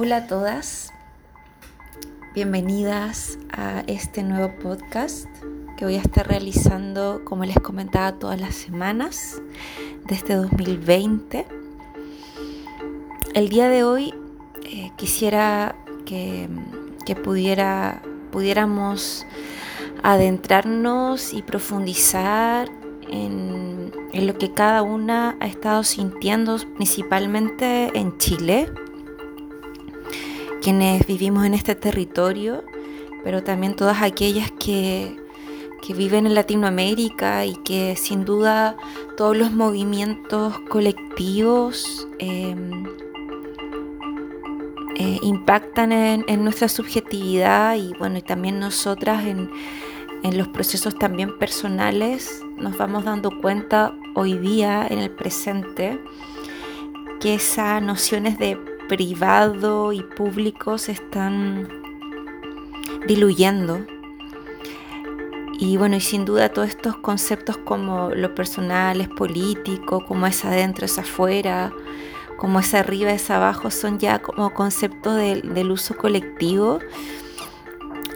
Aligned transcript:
Hola 0.00 0.18
a 0.18 0.26
todas, 0.28 0.92
bienvenidas 2.32 3.36
a 3.50 3.80
este 3.88 4.22
nuevo 4.22 4.54
podcast 4.62 5.26
que 5.76 5.84
voy 5.84 5.96
a 5.96 6.00
estar 6.00 6.28
realizando, 6.28 7.22
como 7.24 7.44
les 7.44 7.58
comentaba, 7.58 8.12
todas 8.12 8.40
las 8.40 8.54
semanas 8.54 9.42
desde 10.06 10.36
2020. 10.36 11.46
El 13.34 13.48
día 13.48 13.68
de 13.68 13.82
hoy 13.82 14.14
eh, 14.62 14.92
quisiera 14.94 15.74
que, 16.06 16.48
pudiera, 17.24 18.00
pudiéramos 18.30 19.26
adentrarnos 20.04 21.32
y 21.32 21.42
profundizar 21.42 22.68
en, 23.10 23.92
en 24.12 24.26
lo 24.28 24.38
que 24.38 24.52
cada 24.52 24.82
una 24.82 25.36
ha 25.40 25.48
estado 25.48 25.82
sintiendo, 25.82 26.56
principalmente 26.76 27.90
en 27.98 28.16
Chile 28.18 28.68
quienes 30.68 31.06
vivimos 31.06 31.46
en 31.46 31.54
este 31.54 31.74
territorio, 31.74 32.62
pero 33.24 33.42
también 33.42 33.74
todas 33.74 34.02
aquellas 34.02 34.50
que, 34.50 35.16
viven 35.96 36.26
en 36.26 36.34
Latinoamérica 36.34 37.46
y 37.46 37.56
que 37.64 37.96
sin 37.96 38.26
duda 38.26 38.76
todos 39.16 39.34
los 39.34 39.50
movimientos 39.50 40.58
colectivos 40.68 42.06
em, 42.18 42.84
eh, 44.96 45.18
impactan 45.22 45.92
en, 45.92 46.44
nuestra 46.44 46.68
subjetividad 46.68 47.74
y 47.76 47.94
bueno, 47.98 48.18
y 48.18 48.22
también 48.22 48.60
nosotras 48.60 49.24
en, 49.24 49.50
en 50.22 50.36
los 50.36 50.48
procesos 50.48 50.98
también 50.98 51.38
personales 51.38 52.44
nos 52.58 52.76
vamos 52.76 53.04
dando 53.06 53.30
cuenta 53.40 53.94
hoy 54.14 54.36
día 54.36 54.86
en 54.86 54.98
el 54.98 55.10
presente 55.10 55.98
que 57.20 57.36
esas 57.36 57.82
nociones 57.82 58.38
de 58.38 58.77
privado 58.88 59.92
y 59.92 60.02
público 60.02 60.78
se 60.78 60.92
están 60.92 61.68
diluyendo. 63.06 63.86
Y 65.60 65.76
bueno, 65.76 65.96
y 65.96 66.00
sin 66.00 66.24
duda 66.24 66.48
todos 66.50 66.68
estos 66.68 66.96
conceptos 66.96 67.56
como 67.58 68.10
lo 68.10 68.34
personal 68.34 69.00
es 69.00 69.08
político, 69.08 70.04
como 70.04 70.26
es 70.26 70.44
adentro 70.44 70.86
es 70.86 70.98
afuera, 70.98 71.72
como 72.36 72.60
es 72.60 72.74
arriba 72.74 73.10
es 73.10 73.30
abajo, 73.30 73.70
son 73.70 73.98
ya 73.98 74.20
como 74.20 74.54
conceptos 74.54 75.16
del 75.16 75.70
uso 75.70 75.96
colectivo 75.96 76.78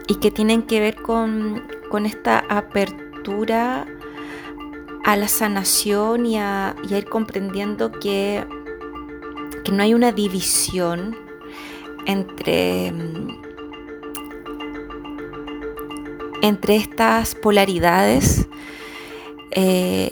y 0.06 0.16
que 0.16 0.30
tienen 0.30 0.62
que 0.62 0.78
ver 0.78 0.96
con, 0.96 1.64
con 1.90 2.06
esta 2.06 2.44
apertura 2.48 3.86
a 5.04 5.16
la 5.16 5.26
sanación 5.26 6.26
y 6.26 6.38
a, 6.38 6.76
y 6.88 6.94
a 6.94 6.98
ir 6.98 7.06
comprendiendo 7.06 7.90
que 7.90 8.46
que 9.64 9.72
no 9.72 9.82
hay 9.82 9.94
una 9.94 10.12
división 10.12 11.16
entre, 12.06 12.92
entre 16.42 16.76
estas 16.76 17.34
polaridades, 17.34 18.48
eh, 19.52 20.10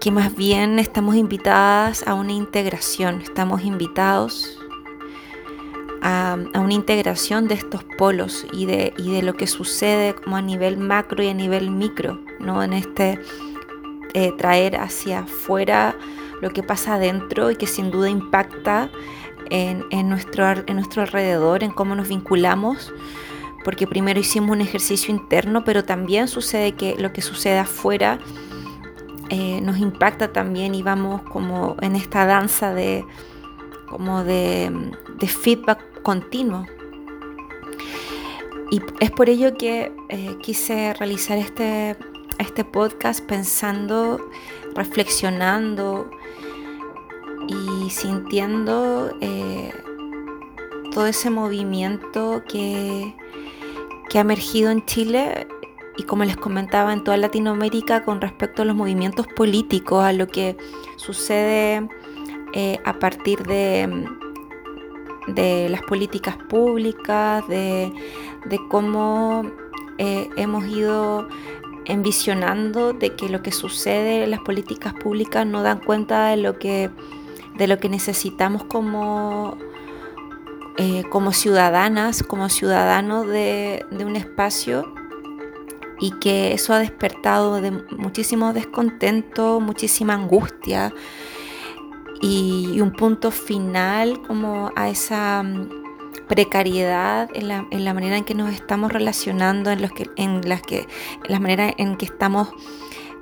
que 0.00 0.10
más 0.10 0.34
bien 0.34 0.78
estamos 0.78 1.16
invitadas 1.16 2.06
a 2.06 2.14
una 2.14 2.32
integración, 2.32 3.20
estamos 3.20 3.62
invitados 3.62 4.58
a, 6.02 6.38
una 6.54 6.72
integración 6.72 7.48
de 7.48 7.54
estos 7.54 7.84
polos 7.98 8.46
y 8.52 8.66
de, 8.66 8.94
y 8.96 9.12
de, 9.12 9.22
lo 9.22 9.34
que 9.34 9.46
sucede 9.46 10.14
como 10.14 10.36
a 10.36 10.42
nivel 10.42 10.78
macro 10.78 11.22
y 11.22 11.28
a 11.28 11.34
nivel 11.34 11.70
micro, 11.70 12.18
¿no? 12.38 12.62
en 12.62 12.72
este 12.72 13.20
eh, 14.14 14.32
traer 14.38 14.76
hacia 14.76 15.20
afuera 15.20 15.94
lo 16.40 16.50
que 16.50 16.62
pasa 16.62 16.94
adentro 16.94 17.50
y 17.50 17.56
que 17.56 17.66
sin 17.66 17.90
duda 17.90 18.08
impacta 18.08 18.90
en, 19.50 20.08
nuestro, 20.08 20.48
en 20.50 20.76
nuestro 20.76 21.02
alrededor, 21.02 21.64
en 21.64 21.72
cómo 21.72 21.94
nos 21.94 22.08
vinculamos, 22.08 22.92
porque 23.64 23.86
primero 23.86 24.20
hicimos 24.20 24.50
un 24.50 24.60
ejercicio 24.60 25.14
interno, 25.14 25.64
pero 25.64 25.84
también 25.84 26.28
sucede 26.28 26.72
que 26.72 26.96
lo 26.96 27.12
que 27.12 27.20
sucede 27.20 27.58
afuera 27.58 28.18
eh, 29.28 29.60
nos 29.60 29.78
impacta 29.78 30.32
también 30.32 30.74
y 30.74 30.82
vamos 30.82 31.22
como 31.22 31.76
en 31.82 31.94
esta 31.94 32.26
danza 32.26 32.72
de, 32.74 33.04
como 33.88 34.24
de, 34.24 34.72
feedback 35.26 36.02
continuo. 36.02 36.66
Y 38.70 38.80
es 39.00 39.10
por 39.10 39.28
ello 39.28 39.56
que 39.56 39.92
eh, 40.08 40.36
quise 40.40 40.94
realizar 40.94 41.38
este, 41.38 41.96
este 42.38 42.64
podcast 42.64 43.24
pensando, 43.24 44.30
reflexionando 44.74 46.08
y 47.48 47.90
sintiendo 47.90 49.16
eh, 49.20 49.72
todo 50.92 51.06
ese 51.06 51.30
movimiento 51.30 52.42
que, 52.48 53.14
que 54.08 54.18
ha 54.18 54.20
emergido 54.22 54.70
en 54.70 54.84
Chile 54.86 55.46
y 55.96 56.04
como 56.04 56.24
les 56.24 56.36
comentaba 56.36 56.92
en 56.92 57.04
toda 57.04 57.16
Latinoamérica 57.16 58.04
con 58.04 58.20
respecto 58.20 58.62
a 58.62 58.64
los 58.64 58.74
movimientos 58.74 59.26
políticos, 59.26 60.02
a 60.04 60.12
lo 60.12 60.26
que 60.26 60.56
sucede 60.96 61.88
eh, 62.54 62.78
a 62.84 62.98
partir 62.98 63.42
de, 63.42 64.06
de, 65.28 65.68
las 65.68 65.82
políticas 65.82 66.36
públicas, 66.36 67.46
de, 67.48 67.92
cómo 68.68 69.44
eh, 69.98 70.28
hemos 70.36 70.66
ido 70.66 71.28
envisionando 71.84 72.92
de 72.92 73.14
que 73.14 73.28
lo 73.28 73.42
que 73.42 73.52
sucede 73.52 74.24
en 74.24 74.30
las 74.30 74.40
políticas 74.40 74.94
públicas 74.94 75.46
no 75.46 75.62
dan 75.62 75.80
cuenta 75.80 76.28
de 76.28 76.36
lo 76.38 76.58
que 76.58 76.90
de 77.60 77.66
lo 77.66 77.78
que 77.78 77.90
necesitamos 77.90 78.64
como, 78.64 79.58
eh, 80.78 81.04
como 81.10 81.34
ciudadanas, 81.34 82.22
como 82.22 82.48
ciudadanos 82.48 83.26
de, 83.26 83.84
un 83.90 84.16
espacio 84.16 84.94
y 86.00 86.12
que 86.12 86.54
eso 86.54 86.72
ha 86.72 86.78
despertado 86.78 87.60
de 87.60 87.70
muchísimo 87.70 88.54
descontento, 88.54 89.60
muchísima 89.60 90.14
angustia 90.14 90.94
y, 92.22 92.80
un 92.80 92.92
punto 92.92 93.30
final 93.30 94.22
como 94.22 94.72
a 94.74 94.88
esa 94.88 95.42
mm, 95.42 95.68
precariedad 96.28 97.28
en 97.34 97.48
la, 97.48 97.66
en 97.70 97.84
la, 97.84 97.92
manera 97.92 98.16
en 98.16 98.24
que 98.24 98.34
nos 98.34 98.54
estamos 98.54 98.90
relacionando, 98.90 99.70
en, 99.70 99.82
los 99.82 99.92
que, 99.92 100.08
en, 100.16 100.48
las 100.48 100.62
que, 100.62 100.88
en 101.24 101.30
la 101.30 101.40
manera 101.40 101.74
en 101.76 101.98
que 101.98 102.06
estamos 102.06 102.48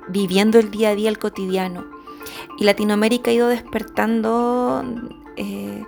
viviendo 0.07 0.59
el 0.59 0.71
día 0.71 0.91
a 0.91 0.95
día, 0.95 1.09
el 1.09 1.19
cotidiano. 1.19 1.98
Y 2.57 2.63
Latinoamérica 2.63 3.31
ha 3.31 3.33
ido 3.33 3.47
despertando 3.47 4.83
eh, 5.37 5.83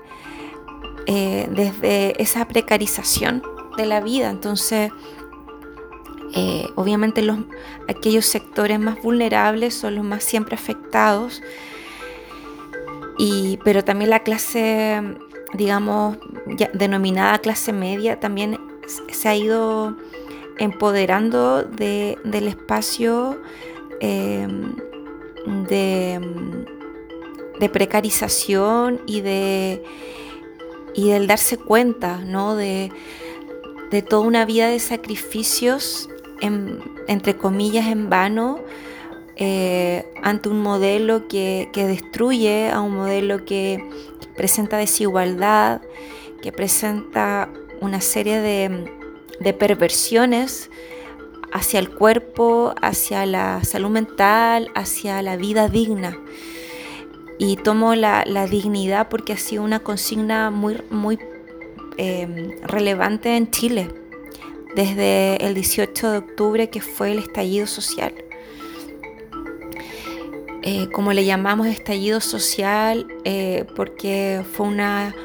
eh, 1.07 1.47
desde 1.52 2.22
esa 2.22 2.47
precarización 2.47 3.44
de 3.78 3.85
la 3.85 4.02
vida. 4.02 4.29
Entonces, 4.29 4.91
eh, 6.34 6.68
obviamente 6.75 7.22
los, 7.22 7.40
aquellos 7.90 8.25
sectores 8.25 8.79
más 8.79 9.02
vulnerables 9.02 9.74
son 9.74 9.96
los 9.96 10.06
más 10.06 10.24
siempre 10.24 10.56
afectados. 10.56 11.41
Y, 13.18 13.59
pero 13.63 13.84
también 13.84 14.09
la 14.09 14.19
clase, 14.19 15.02
digamos, 15.53 16.18
denominada 16.73 17.40
clase 17.40 17.73
media, 17.73 18.19
también 18.19 18.59
se 19.09 19.29
ha 19.29 19.35
ido 19.35 19.96
empoderando 20.58 21.63
del 21.63 22.47
espacio 22.47 23.41
de, 25.46 26.19
precarización 27.72 29.02
y 29.06 29.22
de 29.22 29.84
y 30.94 31.09
del 31.09 31.28
darse 31.28 31.57
cuenta 31.57 32.18
¿no? 32.18 32.56
de, 32.56 32.91
toda 34.09 34.25
una 34.25 34.46
vida 34.46 34.69
de 34.69 34.79
sacrificios, 34.79 36.09
entre 37.07 37.38
comillas, 37.38 37.88
en 37.88 38.09
vano, 38.09 38.59
eh, 39.35 40.06
ante 40.22 40.50
un 40.50 40.62
modelo 40.62 41.28
que, 41.28 41.69
destruye, 41.73 42.70
a 42.70 42.82
un 42.82 42.96
modelo 42.96 43.46
que 43.46 43.84
presenta 44.35 44.78
desigualdad, 44.78 45.82
que 46.41 46.52
presenta 46.52 47.49
una 47.79 48.02
serie 48.02 48.40
de, 48.40 48.91
de 49.40 49.53
perversiones 49.53 50.70
hacia 51.51 51.79
el 51.79 51.89
cuerpo, 51.89 52.73
hacia 52.81 53.25
la 53.25 53.63
salud 53.63 53.89
mental, 53.89 54.69
hacia 54.75 55.21
la 55.21 55.35
vida 55.35 55.67
digna. 55.67 56.17
Y 57.37 57.55
tomo 57.57 57.95
la, 57.95 58.23
dignidad 58.49 59.09
porque 59.09 59.33
ha 59.33 59.37
sido 59.37 59.63
una 59.63 59.79
consigna 59.79 60.51
muy, 60.51 60.81
muy 60.89 61.19
em, 61.97 62.51
relevante 62.61 63.35
en 63.35 63.49
Chile 63.49 63.89
desde 64.75 65.37
el 65.45 65.53
18 65.55 66.11
de 66.11 66.17
octubre 66.17 66.69
que 66.69 66.81
fue 66.81 67.11
el 67.11 67.19
estallido 67.19 67.67
social. 67.67 68.13
Eh, 70.63 70.89
como 70.91 71.11
le 71.11 71.25
llamamos 71.25 71.65
estallido 71.65 72.21
social 72.21 73.07
eh, 73.23 73.65
porque 73.75 74.43
fue 74.53 74.67
una, 74.67 75.15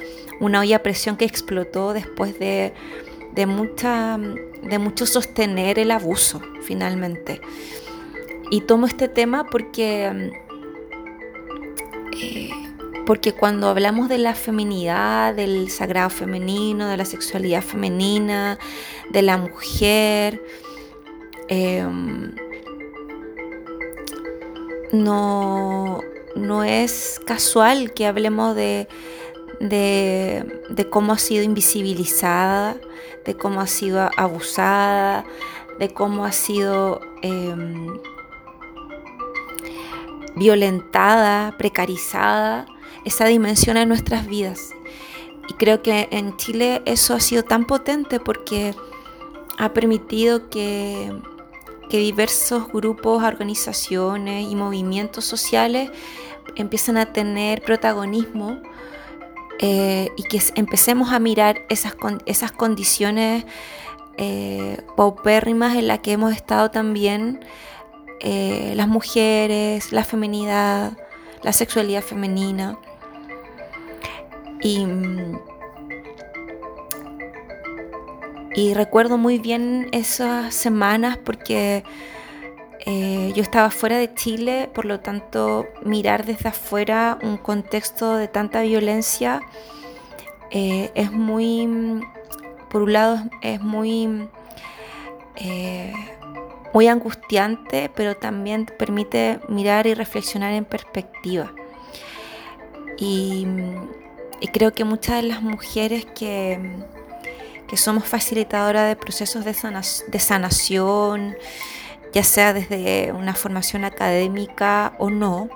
una 0.41 0.61
olla 0.61 0.77
a 0.77 0.83
presión 0.83 1.19
que 1.19 1.27
explotó 1.27 1.93
después 1.93 2.39
de, 2.39 2.73
de 3.35 3.45
mucha 3.45 4.19
de 4.63 4.79
mucho 4.79 5.07
sostener 5.07 5.79
el 5.79 5.91
abuso 5.91 6.41
finalmente. 6.63 7.41
Y 8.51 8.61
tomo 8.63 8.87
este 8.87 9.09
tema 9.09 9.45
porque 9.45 10.11
mm, 10.13 10.47
eh, 12.21 12.51
porque 13.07 13.33
cuando 13.33 13.69
hablamos 13.69 14.09
de 14.09 14.19
la 14.19 14.35
feminidad, 14.35 15.33
del 15.33 15.71
sagrado 15.71 16.11
femenino, 16.11 16.89
de 16.89 16.97
la 16.97 17.05
sexualidad 17.05 17.63
femenina, 17.63 18.59
de 19.11 19.23
la 19.23 19.37
mujer, 19.37 20.43
em, 21.47 22.35
no, 24.93 26.01
no 26.35 26.65
es 26.65 27.21
casual 27.25 27.93
que 27.93 28.07
hablemos 28.07 28.57
de, 28.57 28.89
de, 29.61 30.87
cómo 30.91 31.13
ha 31.13 31.19
sido 31.19 31.45
invisibilizada, 31.45 32.77
de 33.27 33.37
cómo 33.37 33.61
ha 33.61 33.67
sido 33.67 34.09
abusada, 34.17 35.25
de 35.79 35.93
cómo 35.93 36.25
ha 36.25 36.33
sido 36.33 37.01
em, 37.23 37.99
violentada, 40.37 41.57
precarizada, 41.59 42.67
esa 43.05 43.27
dimensión 43.27 43.77
en 43.77 43.89
nuestras 43.89 44.27
vidas. 44.27 44.71
Y 45.49 45.55
creo 45.55 45.83
que 45.83 46.09
en 46.11 46.37
Chile 46.37 46.83
eso 46.87 47.15
ha 47.15 47.21
sido 47.21 47.43
tan 47.43 47.67
potente 47.67 48.21
porque 48.21 48.75
ha 49.59 49.73
permitido 49.73 50.49
que 50.49 51.13
que 51.89 51.99
diversos 51.99 52.69
grupos, 52.73 53.23
organizaciones 53.23 54.51
y 54.51 54.55
movimientos 54.55 55.25
sociales 55.25 55.91
empiezan 56.57 56.97
a 56.97 57.13
tener 57.13 57.63
protagonismo 57.63 58.61
eh, 59.59 60.11
y 60.17 60.23
que 60.25 60.41
empecemos 60.55 61.13
a 61.13 61.19
mirar 61.19 61.63
esas, 61.69 61.97
esas 62.27 62.53
condiciones 62.53 63.45
eh, 64.17 64.79
paupérrimas 64.97 65.77
en 65.77 65.89
las 65.89 66.01
que 66.01 66.13
hemos 66.13 66.33
estado 66.33 66.71
también 66.71 67.41
eh, 68.21 68.73
las 68.77 68.89
mujeres, 68.89 69.93
la 69.93 70.05
feminidad, 70.05 70.97
la 71.43 71.53
sexualidad 71.53 72.03
femenina. 72.03 72.79
Y 74.63 74.87
Y 78.57 78.73
recuerdo 78.73 79.19
muy 79.19 79.39
bien 79.39 79.89
esas 79.93 80.55
semanas 80.55 81.19
porque 81.19 81.85
eh, 82.87 83.33
yo 83.35 83.43
estaba 83.43 83.71
fuera 83.71 83.99
de 83.99 84.15
Chile, 84.15 84.71
por 84.73 84.85
lo 84.85 85.01
tanto 85.01 85.67
mirar 85.85 86.25
desde 86.25 86.51
afuera 86.51 87.19
un 87.21 87.37
contexto 87.37 88.17
de 88.17 88.29
tanta 88.29 88.63
violencia 88.63 89.43
eh, 90.51 90.93
es 90.95 91.11
muy, 91.11 92.01
por 92.71 92.83
un 92.83 92.93
lado 92.93 93.19
es 93.43 93.61
muy, 93.61 94.29
eh, 95.35 95.93
muy 96.73 96.87
angustiante, 96.87 97.91
pero 97.93 98.17
también 98.17 98.67
permite 98.79 99.41
mirar 99.49 99.89
y 99.89 99.95
reflexionar 99.95 100.53
en 100.53 100.65
perspectiva. 100.65 101.53
y 102.99 103.47
creo 104.53 104.73
que 104.73 104.85
muchas 104.85 105.17
de 105.23 105.29
las 105.29 105.43
mujeres 105.43 106.07
que 106.07 106.59
que 107.67 107.77
somos 107.77 108.05
facilitadoras 108.05 108.89
de 108.89 108.97
procesos 108.97 109.45
de, 109.45 110.21
sanación, 110.21 111.37
ya 112.13 112.25
sea 112.25 112.53
desde 112.53 113.13
una 113.13 113.35
formación 113.35 113.85
académica 113.85 114.95
o 114.99 115.11
no, 115.11 115.49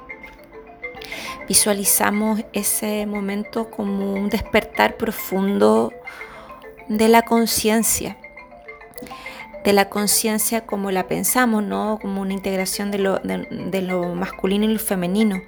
visualizamos 1.49 2.43
ese 2.53 3.07
momento 3.07 3.71
como 3.71 4.15
un 4.15 4.29
despertar 4.29 4.97
profundo 4.97 5.93
de 6.89 7.09
la 7.09 7.23
conciencia, 7.23 8.17
de 9.65 9.73
la 9.73 9.89
conciencia 9.89 10.67
como 10.67 10.91
la 10.91 11.07
pensamos, 11.09 11.63
¿no? 11.63 11.99
como 12.01 12.21
una 12.21 12.35
integración 12.35 12.91
de 12.91 13.83
lo 13.83 14.15
masculino 14.15 14.65
y 14.65 14.75
lo 14.75 14.79
femenino. 14.79 15.41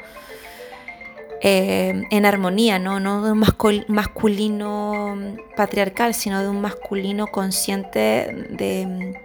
Eh, 1.45 2.05
en 2.11 2.25
armonía, 2.25 2.79
¿no? 2.79 3.01
no 3.01 3.25
de 3.25 3.33
un 3.33 3.45
masculino 3.89 5.17
patriarcal, 5.57 6.15
sino 6.15 6.41
de 6.41 6.49
un 6.49 6.61
masculino 6.61 7.27
consciente 7.27 8.47
de, 8.51 9.21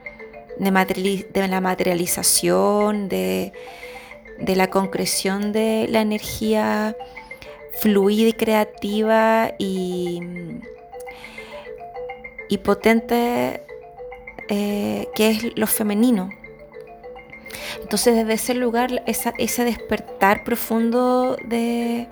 de, 0.60 1.48
la 1.48 1.62
materialización, 1.62 3.10
de, 3.10 3.54
la 4.40 4.70
concreción 4.70 5.52
de 5.52 5.88
la 5.90 6.02
energía 6.02 6.96
fluida 7.80 8.30
y 8.30 8.34
creativa 8.34 9.52
y, 9.60 10.22
y 12.50 12.58
potente 12.58 13.62
eh, 14.50 15.08
que 15.14 15.30
es 15.30 15.58
lo 15.58 15.68
femenino. 15.68 16.30
Entonces 17.82 18.16
desde 18.16 18.34
ese 18.34 18.54
lugar, 18.54 19.04
ese 19.06 19.64
despertar 19.66 20.44
profundo 20.44 21.38
de, 21.44 22.08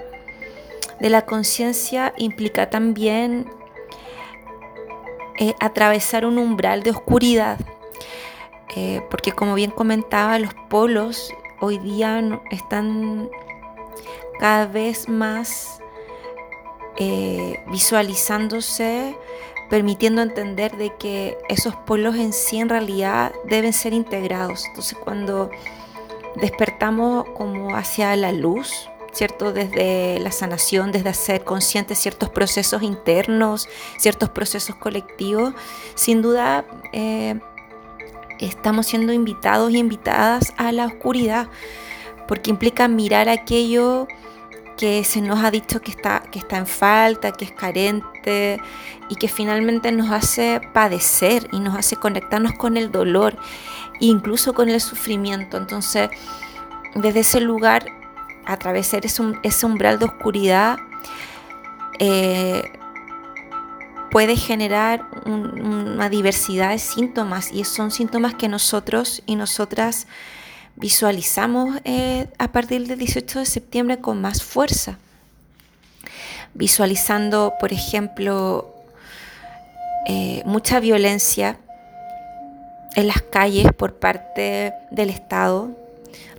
la 1.00 1.25
conciencia 1.25 2.13
implica 2.18 2.69
también 2.69 3.45
eh, 5.39 5.53
atravesar 5.59 6.25
un 6.25 6.38
umbral 6.38 6.83
de 6.83 6.92
oscuridad, 6.92 7.59
eh, 8.75 9.01
porque 9.09 9.31
como 9.31 9.56
bien 9.56 9.71
comentaba, 9.71 10.39
los 10.39 10.53
polos 10.69 11.33
hoy 11.59 11.77
día 11.77 12.21
están 12.51 13.29
cada 14.39 14.65
vez 14.65 15.07
más 15.07 15.79
eh, 16.97 17.59
visualizándose 17.67 19.15
permitiendo 19.69 20.21
entender 20.21 20.77
de 20.77 20.94
que 20.95 21.38
esos 21.50 21.75
polos 21.75 22.15
en 22.15 22.33
sí 22.33 22.57
en 22.57 22.69
realidad 22.69 23.33
deben 23.45 23.73
ser 23.73 23.94
integrados. 23.94 24.65
Entonces 24.68 24.97
cuando 24.97 25.50
despertamos 26.35 27.25
como 27.35 27.75
hacia 27.75 28.15
la 28.15 28.31
luz, 28.31 28.89
¿cierto? 29.11 29.53
Desde 29.53 30.19
la 30.19 30.31
sanación, 30.31 30.91
desde 30.91 31.09
hacer 31.09 31.44
conscientes 31.44 31.97
ciertos 31.97 32.29
procesos 32.29 32.83
internos, 32.83 33.68
ciertos 33.97 34.29
procesos 34.29 34.75
colectivos, 34.75 35.53
sin 35.95 36.21
duda 36.21 36.65
eh, 36.91 37.39
estamos 38.39 38.87
siendo 38.87 39.13
invitados 39.13 39.71
y 39.71 39.77
invitadas 39.77 40.53
a 40.57 40.71
la 40.71 40.85
oscuridad, 40.85 41.47
porque 42.27 42.49
implica 42.49 42.87
mirar 42.87 43.29
aquello 43.29 44.07
que 44.77 45.03
se 45.03 45.21
nos 45.21 45.43
ha 45.43 45.51
dicho 45.51 45.81
que 45.81 45.91
está, 45.91 46.21
que 46.31 46.39
está 46.39 46.57
en 46.57 46.67
falta, 46.67 47.31
que 47.31 47.45
es 47.45 47.51
carente 47.51 48.59
y 49.09 49.15
que 49.15 49.27
finalmente 49.27 49.91
nos 49.91 50.11
hace 50.11 50.61
padecer 50.73 51.47
y 51.51 51.59
nos 51.59 51.77
hace 51.77 51.95
conectarnos 51.95 52.53
con 52.53 52.75
el 52.77 52.91
dolor 52.91 53.37
e 54.01 54.05
incluso 54.05 54.53
con 54.53 54.69
el 54.69 54.81
sufrimiento. 54.81 55.57
Entonces, 55.57 56.09
desde 56.95 57.21
ese 57.21 57.39
lugar, 57.39 57.85
atravesar 58.45 59.05
ese, 59.05 59.65
umbral 59.65 59.99
de 59.99 60.05
oscuridad 60.05 60.77
eh, 61.99 62.71
puede 64.16 64.38
generar 64.38 65.04
una 65.26 66.07
diversidad 66.07 66.69
de 66.69 66.80
síntomas 66.80 67.52
y 67.52 67.66
son 67.66 67.92
síntomas 67.92 68.34
que 68.34 68.48
nosotros 68.48 69.22
y 69.26 69.36
nosotras 69.36 70.07
visualizamos 70.78 71.81
eh, 71.84 72.30
a 72.38 72.48
partir 72.54 72.88
del 72.88 72.98
18 72.98 73.40
de 73.40 73.45
septiembre 73.45 73.98
con 74.00 74.22
más 74.22 74.42
fuerza. 74.42 74.98
Visualizando, 76.54 77.56
por 77.60 77.74
ejemplo, 77.74 78.74
eh, 80.07 80.44
mucha 80.45 80.80
violencia 80.80 81.57
en 82.95 83.07
las 83.07 83.22
calles 83.22 83.74
por 83.74 83.95
parte 83.95 84.72
del 84.92 85.10
Estado 85.10 85.72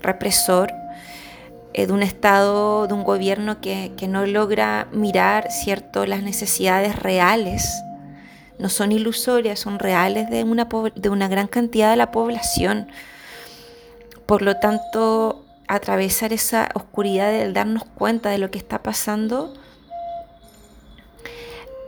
represor, 0.01 0.73
de 1.85 1.93
un 1.93 2.03
Estado, 2.03 2.87
de 2.87 2.95
un 2.95 3.05
gobierno 3.05 3.61
que, 3.61 3.93
no 4.09 4.25
logra 4.25 4.89
mirar 4.93 5.51
cierto, 5.51 6.07
las 6.07 6.23
necesidades 6.23 6.97
reales, 6.97 7.69
no 8.59 8.71
son 8.71 8.93
ilusorias, 8.93 9.59
son 9.59 9.79
reales 9.79 10.31
de 10.31 10.45
una, 10.45 10.69
de 10.95 11.09
una 11.11 11.29
gran 11.29 11.49
cantidad 11.49 11.91
de 11.91 11.97
la 11.97 12.11
población. 12.11 12.89
Por 14.25 14.41
lo 14.41 14.57
tanto, 14.57 15.45
atravesar 15.69 16.33
esa 16.33 16.69
oscuridad 16.75 17.31
del 17.31 17.53
darnos 17.53 17.85
cuenta 17.85 18.31
de 18.31 18.39
lo 18.39 18.51
que 18.51 18.59
está 18.59 18.83
pasando 18.83 19.53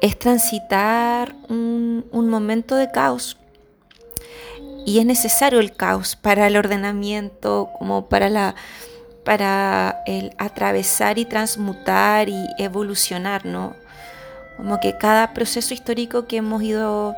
es 0.01 0.19
transitar 0.19 1.35
un, 1.49 2.05
momento 2.13 2.77
de 2.77 2.91
caos. 2.91 3.37
Y 4.87 4.99
es 4.99 5.07
necesario 5.07 5.61
el 5.61 5.73
caos 5.73 6.17
para 6.17 6.47
el 6.47 6.57
ordenamiento, 6.57 7.71
como 7.79 8.09
para 8.09 8.29
la 8.29 8.55
para 9.29 10.01
el 10.07 10.33
atravesar 10.39 11.19
y 11.19 11.27
transmutar 11.27 12.31
y 12.31 12.47
evolucionar, 12.57 13.45
¿no? 13.45 13.77
Como 14.57 14.81
que 14.81 14.97
cada 14.97 15.35
proceso 15.35 15.75
histórico 15.75 16.27
que 16.27 16.39
hemos 16.39 16.63
ido 16.63 17.15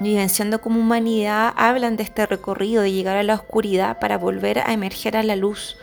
vivenciando 0.00 0.60
como 0.60 0.80
humanidad, 0.80 1.54
hablan 1.56 1.96
de 1.96 2.02
este 2.02 2.26
recorrido, 2.26 2.82
de 2.82 2.90
llegar 2.90 3.16
a 3.16 3.22
la 3.22 3.36
oscuridad 3.36 4.00
para 4.00 4.18
volver 4.18 4.58
a 4.58 4.72
emerger 4.72 5.16
a 5.16 5.22
la 5.22 5.36
luz, 5.36 5.76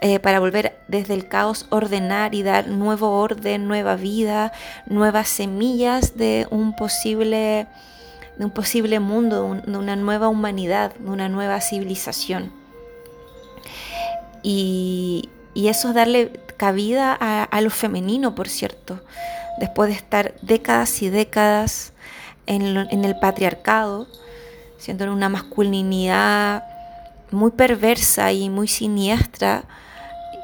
eh, 0.00 0.18
para 0.18 0.40
volver 0.40 0.74
desde 0.88 1.12
el 1.12 1.28
caos 1.28 1.66
ordenar 1.68 2.34
y 2.34 2.42
dar 2.42 2.66
nuevo 2.68 3.20
orden, 3.20 3.68
nueva 3.68 3.96
vida, 3.96 4.50
nuevas 4.86 5.28
semillas 5.28 6.16
de 6.16 6.46
un 6.48 6.74
posible, 6.74 7.66
de 8.38 8.44
un 8.46 8.50
posible 8.50 8.98
mundo, 8.98 9.60
de 9.62 9.76
una 9.76 9.94
nueva 9.94 10.28
humanidad, 10.28 10.94
de 10.94 11.10
una 11.10 11.28
nueva 11.28 11.60
civilización. 11.60 12.63
Y, 14.44 15.30
eso 15.54 15.88
es 15.88 15.94
darle 15.94 16.32
cabida 16.56 17.14
a, 17.14 17.60
lo 17.60 17.70
femenino, 17.70 18.34
por 18.34 18.48
cierto, 18.48 19.00
después 19.58 19.88
de 19.88 19.94
estar 19.96 20.34
décadas 20.42 21.00
y 21.02 21.08
décadas 21.08 21.92
en, 22.46 22.76
el 22.76 23.18
patriarcado, 23.18 24.06
siendo 24.78 25.10
una 25.12 25.28
masculinidad 25.28 26.64
muy 27.30 27.52
perversa 27.52 28.32
y 28.32 28.50
muy 28.50 28.68
siniestra 28.68 29.64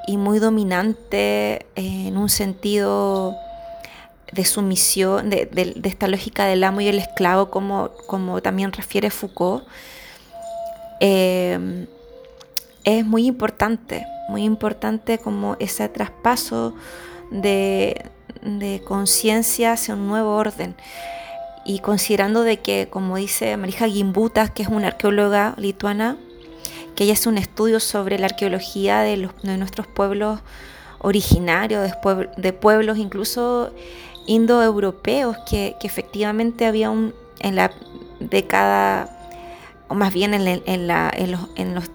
y 0.06 0.16
muy 0.16 0.38
dominante 0.38 1.66
en 1.74 2.16
un 2.16 2.30
sentido 2.30 3.36
de 4.32 4.44
sumisión, 4.44 5.28
de, 5.28 5.80
esta 5.84 6.08
lógica 6.08 6.46
del 6.46 6.64
amo 6.64 6.80
y 6.80 6.88
el 6.88 6.98
esclavo, 6.98 7.50
como, 7.50 7.90
como 8.06 8.40
también 8.40 8.72
refiere 8.72 9.10
Foucault, 9.10 9.64
eh, 11.00 11.86
es 12.84 13.04
muy 13.04 13.26
importante, 13.26 14.06
muy 14.28 14.44
importante 14.44 15.18
como 15.18 15.56
ese 15.58 15.88
traspaso 15.88 16.74
de, 17.30 18.10
de 18.42 18.82
conciencia 18.86 19.72
hacia 19.72 19.94
un 19.94 20.08
nuevo 20.08 20.36
orden. 20.36 20.74
Y 21.64 21.80
considerando 21.80 22.42
de 22.42 22.58
que, 22.58 22.88
como 22.88 23.16
dice 23.16 23.56
Marija 23.56 23.86
Gimbutas, 23.86 24.50
que 24.50 24.62
es 24.62 24.68
una 24.68 24.88
arqueóloga 24.88 25.54
lituana, 25.58 26.16
que 26.94 27.04
ella 27.04 27.12
hace 27.12 27.28
un 27.28 27.38
estudio 27.38 27.80
sobre 27.80 28.18
la 28.18 28.26
arqueología 28.26 29.00
de, 29.00 29.16
los, 29.16 29.32
de 29.42 29.56
nuestros 29.56 29.86
pueblos 29.86 30.40
originarios, 30.98 31.90
de, 32.36 32.52
pueblos 32.52 32.98
incluso 32.98 33.72
indoeuropeos, 34.26 35.36
que, 35.48 35.76
que 35.80 35.86
efectivamente 35.86 36.66
había 36.66 36.90
un, 36.90 37.14
en 37.40 37.56
la 37.56 37.70
década, 38.20 39.08
o 39.88 39.94
más 39.94 40.12
bien 40.12 40.34
en, 40.34 40.44
los, 40.86 41.40
en 41.56 41.74
los 41.74 41.90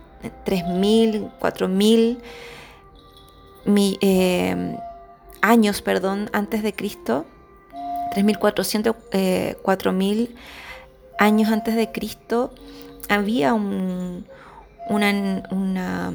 3.000, 0.45 1.31
4.000 1.39 2.17
eh, 4.01 4.77
años 5.41 5.81
perdón, 5.81 6.29
antes 6.33 6.63
de 6.63 6.73
Cristo, 6.73 7.25
3.400, 8.15 8.95
eh, 9.11 9.57
4.000 9.63 10.29
años 11.17 11.49
antes 11.51 11.75
de 11.75 11.91
Cristo, 11.91 12.53
había 13.09 13.53
un, 13.53 14.25
una, 14.89 15.43
una 15.51 16.13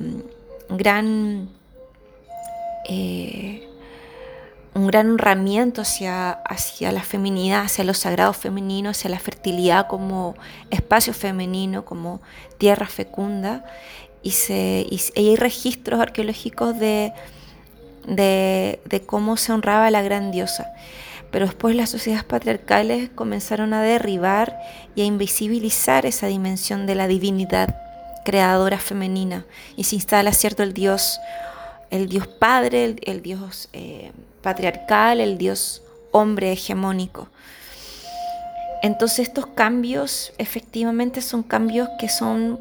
gran 0.69 1.49
eh, 2.89 3.70
un 4.75 4.87
gran 4.87 5.11
honramiento 5.11 5.83
hacia, 5.83 6.31
hacia 6.31 6.93
la 6.93 7.03
feminidad, 7.03 7.63
hacia 7.63 7.85
los 7.85 7.99
sagrados 7.99 8.37
femeninos, 8.37 8.99
hacia 8.99 9.11
la 9.11 9.19
fertilidad 9.19 9.89
como 9.89 10.37
espacio 10.71 11.13
femenino, 11.13 11.85
como 11.85 12.21
tierra 12.59 12.87
fecunda. 12.87 13.65
Y, 14.23 14.33
se, 14.33 14.87
hay 15.17 15.37
registros 15.37 16.01
arqueológicos 16.01 16.79
de, 16.79 17.13
de, 18.07 18.81
de, 18.85 19.01
cómo 19.03 19.37
se 19.37 19.53
honraba 19.53 19.87
a 19.87 19.91
la 19.91 20.03
gran 20.03 20.31
diosa. 20.31 20.73
Pero 21.33 21.47
después 21.47 21.75
las 21.75 21.91
sociedades 21.91 22.25
patriarcales 22.25 23.11
comenzaron 23.15 23.73
a 23.73 23.83
derribar 23.83 24.61
y 24.95 25.03
a 25.03 25.05
invisibilizar 25.05 26.07
esa 26.07 26.27
dimensión 26.27 26.87
de 26.87 26.95
la 26.95 27.09
divinidad 27.09 27.77
creadora 28.25 28.79
femenina. 28.79 29.47
Y 29.77 29.85
se 29.85 29.97
instala, 29.97 30.33
¿cierto?, 30.33 30.63
el 30.63 30.75
dios, 30.75 31.21
el 31.91 32.09
dios 32.09 32.29
padre, 32.29 32.97
el, 33.03 33.23
dios... 33.23 33.69
Eh, 33.73 34.13
patriarcal, 34.43 35.21
el 35.21 35.39
Dios 35.39 35.83
hombre 36.13 36.53
hegemónico. 36.53 37.29
Entonces 38.83 39.29
estos 39.29 39.47
cambios 39.47 40.33
efectivamente 40.39 41.21
son 41.21 41.43
cambios 41.43 41.89
que 41.99 42.09
son 42.09 42.61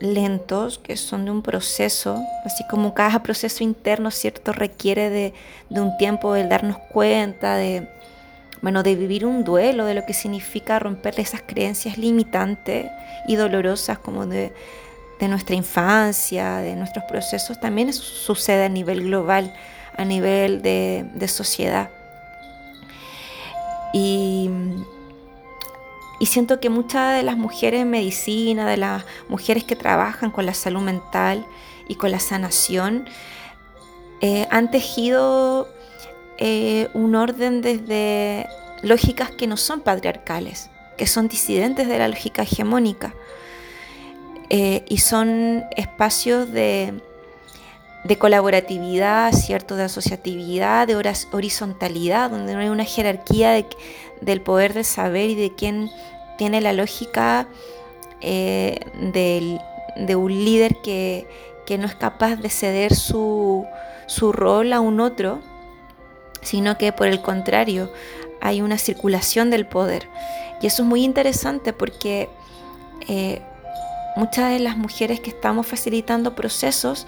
lentos, 0.00 0.78
que 0.78 0.96
son 0.96 1.24
de 1.24 1.30
un 1.30 1.42
proceso, 1.42 2.22
así 2.44 2.64
como 2.68 2.94
cada 2.94 3.22
proceso 3.22 3.64
interno, 3.64 4.10
¿cierto? 4.10 4.52
Requiere 4.52 5.10
de, 5.10 5.34
un 5.70 5.96
tiempo 5.98 6.32
de 6.32 6.46
darnos 6.46 6.78
cuenta, 6.78 7.56
de, 7.56 7.88
bueno, 8.62 8.82
de 8.82 8.94
vivir 8.94 9.26
un 9.26 9.44
duelo, 9.44 9.84
de 9.84 9.94
lo 9.94 10.06
que 10.06 10.14
significa 10.14 10.78
romper 10.78 11.18
esas 11.18 11.42
creencias 11.42 11.98
limitantes 11.98 12.90
y 13.26 13.36
dolorosas 13.36 13.98
como 13.98 14.24
de, 14.24 14.52
de 15.18 15.28
nuestra 15.28 15.56
infancia, 15.56 16.58
de 16.58 16.76
nuestros 16.76 17.04
procesos, 17.04 17.60
también 17.60 17.92
sucede 17.92 18.64
a 18.64 18.68
nivel 18.68 19.02
global 19.02 19.52
a 19.98 20.04
nivel 20.04 20.62
de, 20.62 21.28
sociedad. 21.28 21.90
Y, 23.92 24.48
siento 26.22 26.60
que 26.60 26.70
muchas 26.70 27.16
de 27.16 27.22
las 27.22 27.36
mujeres 27.36 27.82
en 27.82 27.90
medicina, 27.90 28.66
de 28.66 28.76
las 28.76 29.04
mujeres 29.28 29.64
que 29.64 29.76
trabajan 29.76 30.30
con 30.30 30.46
la 30.46 30.54
salud 30.54 30.80
mental 30.80 31.44
y 31.88 31.96
con 31.96 32.10
la 32.10 32.20
sanación, 32.20 33.06
eh, 34.20 34.46
han 34.50 34.70
tejido 34.70 35.68
eh, 36.38 36.88
un 36.94 37.14
orden 37.14 37.60
desde 37.60 38.46
lógicas 38.82 39.30
que 39.32 39.46
no 39.46 39.56
son 39.56 39.80
patriarcales, 39.80 40.70
que 40.96 41.06
son 41.06 41.28
disidentes 41.28 41.88
de 41.88 41.98
la 41.98 42.08
lógica 42.08 42.42
hegemónica. 42.42 43.14
Eh, 44.50 44.84
y 44.88 44.98
son 44.98 45.64
espacios 45.76 46.50
de, 46.52 46.94
de 48.04 48.16
colaboratividad, 48.16 49.32
¿cierto? 49.32 49.76
de 49.76 49.84
asociatividad, 49.84 50.86
de 50.86 50.96
horizontalidad, 51.32 52.30
donde 52.30 52.54
no 52.54 52.60
hay 52.60 52.68
una 52.68 52.84
jerarquía 52.84 53.52
del 54.20 54.40
poder 54.40 54.74
del 54.74 54.84
saber 54.84 55.30
y 55.30 55.34
de 55.34 55.54
quién 55.54 55.90
tiene 56.36 56.60
la 56.60 56.72
lógica 56.72 57.48
eh, 58.20 58.78
de 59.96 60.16
un 60.16 60.32
líder 60.32 60.76
que, 60.82 61.26
no 61.78 61.86
es 61.86 61.94
capaz 61.94 62.36
de 62.36 62.48
ceder 62.48 62.94
su, 62.94 63.66
rol 64.32 64.72
a 64.72 64.80
un 64.80 65.00
otro, 65.00 65.40
sino 66.40 66.78
que 66.78 66.92
por 66.92 67.08
el 67.08 67.20
contrario 67.20 67.92
hay 68.40 68.62
una 68.62 68.78
circulación 68.78 69.50
del 69.50 69.66
poder. 69.66 70.08
Y 70.62 70.66
eso 70.68 70.82
es 70.82 70.88
muy 70.88 71.04
interesante 71.04 71.72
porque 71.72 72.30
eh, 73.08 73.42
muchas 74.16 74.50
de 74.50 74.60
las 74.60 74.76
mujeres 74.76 75.20
que 75.20 75.30
estamos 75.30 75.66
facilitando 75.66 76.34
procesos 76.34 77.06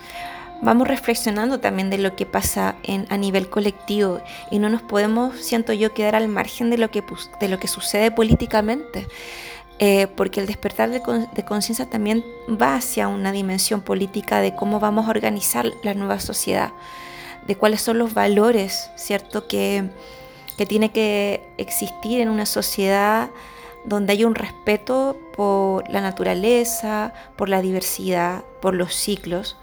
vamos 0.62 0.88
reflexionando 0.88 1.60
también 1.60 1.90
de 1.90 1.98
lo 1.98 2.16
que 2.16 2.26
pasa 2.26 2.76
en, 2.82 3.06
a 3.10 3.16
nivel 3.16 3.48
colectivo 3.48 4.20
y 4.50 4.58
no 4.58 4.68
nos 4.68 4.82
podemos, 4.82 5.36
siento 5.36 5.72
yo, 5.72 5.94
quedar 5.94 6.14
al 6.14 6.28
margen 6.28 6.70
de 6.70 6.78
lo 6.78 6.90
que, 6.90 7.02
de 7.40 7.48
lo 7.48 7.58
que 7.58 7.68
sucede 7.68 8.10
políticamente. 8.10 9.06
Eh, 9.82 10.08
porque 10.14 10.40
el 10.40 10.46
despertar 10.46 10.90
de, 10.90 11.00
conciencia 11.42 11.88
también 11.88 12.22
va 12.50 12.74
hacia 12.74 13.08
una 13.08 13.32
dimensión 13.32 13.80
política 13.80 14.42
de 14.42 14.54
cómo 14.54 14.78
vamos 14.78 15.06
a 15.06 15.10
organizar 15.10 15.64
la 15.82 15.94
nueva 15.94 16.20
sociedad, 16.20 16.72
de 17.46 17.56
cuáles 17.56 17.80
son 17.80 17.96
los 17.96 18.12
valores, 18.12 18.90
¿cierto?, 18.96 19.48
que, 19.48 19.88
que 20.58 20.66
tiene 20.66 20.92
que 20.92 21.40
existir 21.56 22.20
en 22.20 22.28
una 22.28 22.44
sociedad 22.44 23.30
donde 23.86 24.12
hay 24.12 24.24
un 24.24 24.34
respeto 24.34 25.16
por 25.34 25.88
la 25.88 26.02
naturaleza, 26.02 27.14
por 27.36 27.48
la 27.48 27.62
diversidad, 27.62 28.44
por 28.60 28.74
los 28.74 28.94
ciclos 28.94 29.56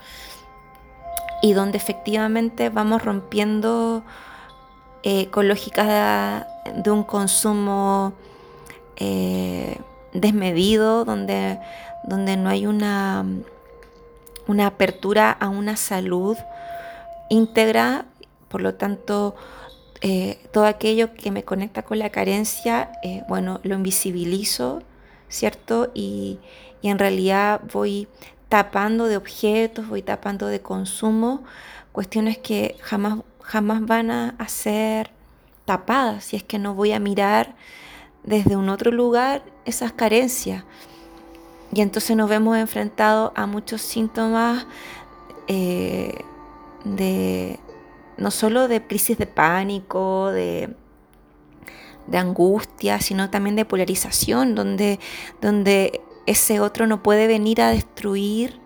y 1.41 1.53
donde 1.53 1.77
efectivamente 1.77 2.69
vamos 2.69 3.03
rompiendo 3.03 4.03
eh, 5.03 5.29
de, 5.31 6.91
un 6.91 7.03
consumo 7.03 8.13
eh, 8.95 9.77
desmedido, 10.13 11.05
donde, 11.05 11.59
donde 12.03 12.37
no 12.37 12.49
hay 12.49 12.65
una, 12.65 13.25
una 14.47 14.67
apertura 14.67 15.31
a 15.31 15.49
una 15.49 15.77
salud 15.77 16.37
íntegra, 17.29 18.05
por 18.47 18.61
lo 18.61 18.73
tanto, 18.75 19.35
eh, 20.01 20.39
todo 20.51 20.65
aquello 20.65 21.13
que 21.13 21.31
me 21.31 21.43
conecta 21.43 21.83
con 21.83 21.99
la 21.99 22.09
carencia, 22.09 22.91
bueno, 23.27 23.59
lo 23.63 23.75
invisibilizo, 23.75 24.81
¿cierto? 25.29 25.91
Y, 25.93 26.39
y 26.81 26.89
en 26.89 26.99
realidad 26.99 27.61
voy 27.73 28.07
tapando 28.49 29.07
de 29.07 29.17
objetos, 29.17 29.87
voy 29.87 30.01
tapando 30.01 30.47
de 30.47 30.61
consumo, 30.61 31.43
cuestiones 31.91 32.37
que 32.37 32.77
jamás, 32.81 33.19
jamás 33.41 33.85
van 33.85 34.11
a, 34.11 34.47
ser 34.47 35.11
tapadas 35.65 36.25
si 36.25 36.35
es 36.37 36.43
que 36.43 36.59
no 36.59 36.73
voy 36.73 36.93
a 36.93 36.99
mirar 36.99 37.55
desde 38.23 38.55
un 38.55 38.69
otro 38.69 38.91
lugar 38.91 39.43
esas 39.65 39.91
carencias. 39.91 40.63
Y 41.73 41.81
entonces 41.81 42.15
nos 42.15 42.29
vemos 42.29 42.57
enfrentados 42.57 43.31
a 43.35 43.45
muchos 43.45 43.81
síntomas 43.81 44.65
eh, 45.47 46.23
de 46.85 47.59
no 48.17 48.31
solo 48.31 48.67
de 48.67 48.85
crisis 48.85 49.17
de 49.17 49.27
pánico, 49.27 50.31
de, 50.31 50.73
de 52.07 52.17
angustia, 52.17 52.99
sino 52.99 53.29
también 53.29 53.55
de 53.55 53.65
polarización, 53.65 54.55
donde, 54.55 54.99
donde 55.41 56.01
ese 56.27 56.59
otro 56.59 56.85
no 56.85 57.01
puede 57.01 57.25
venir 57.25 57.61
a 57.61 57.71
destruir 57.71 58.59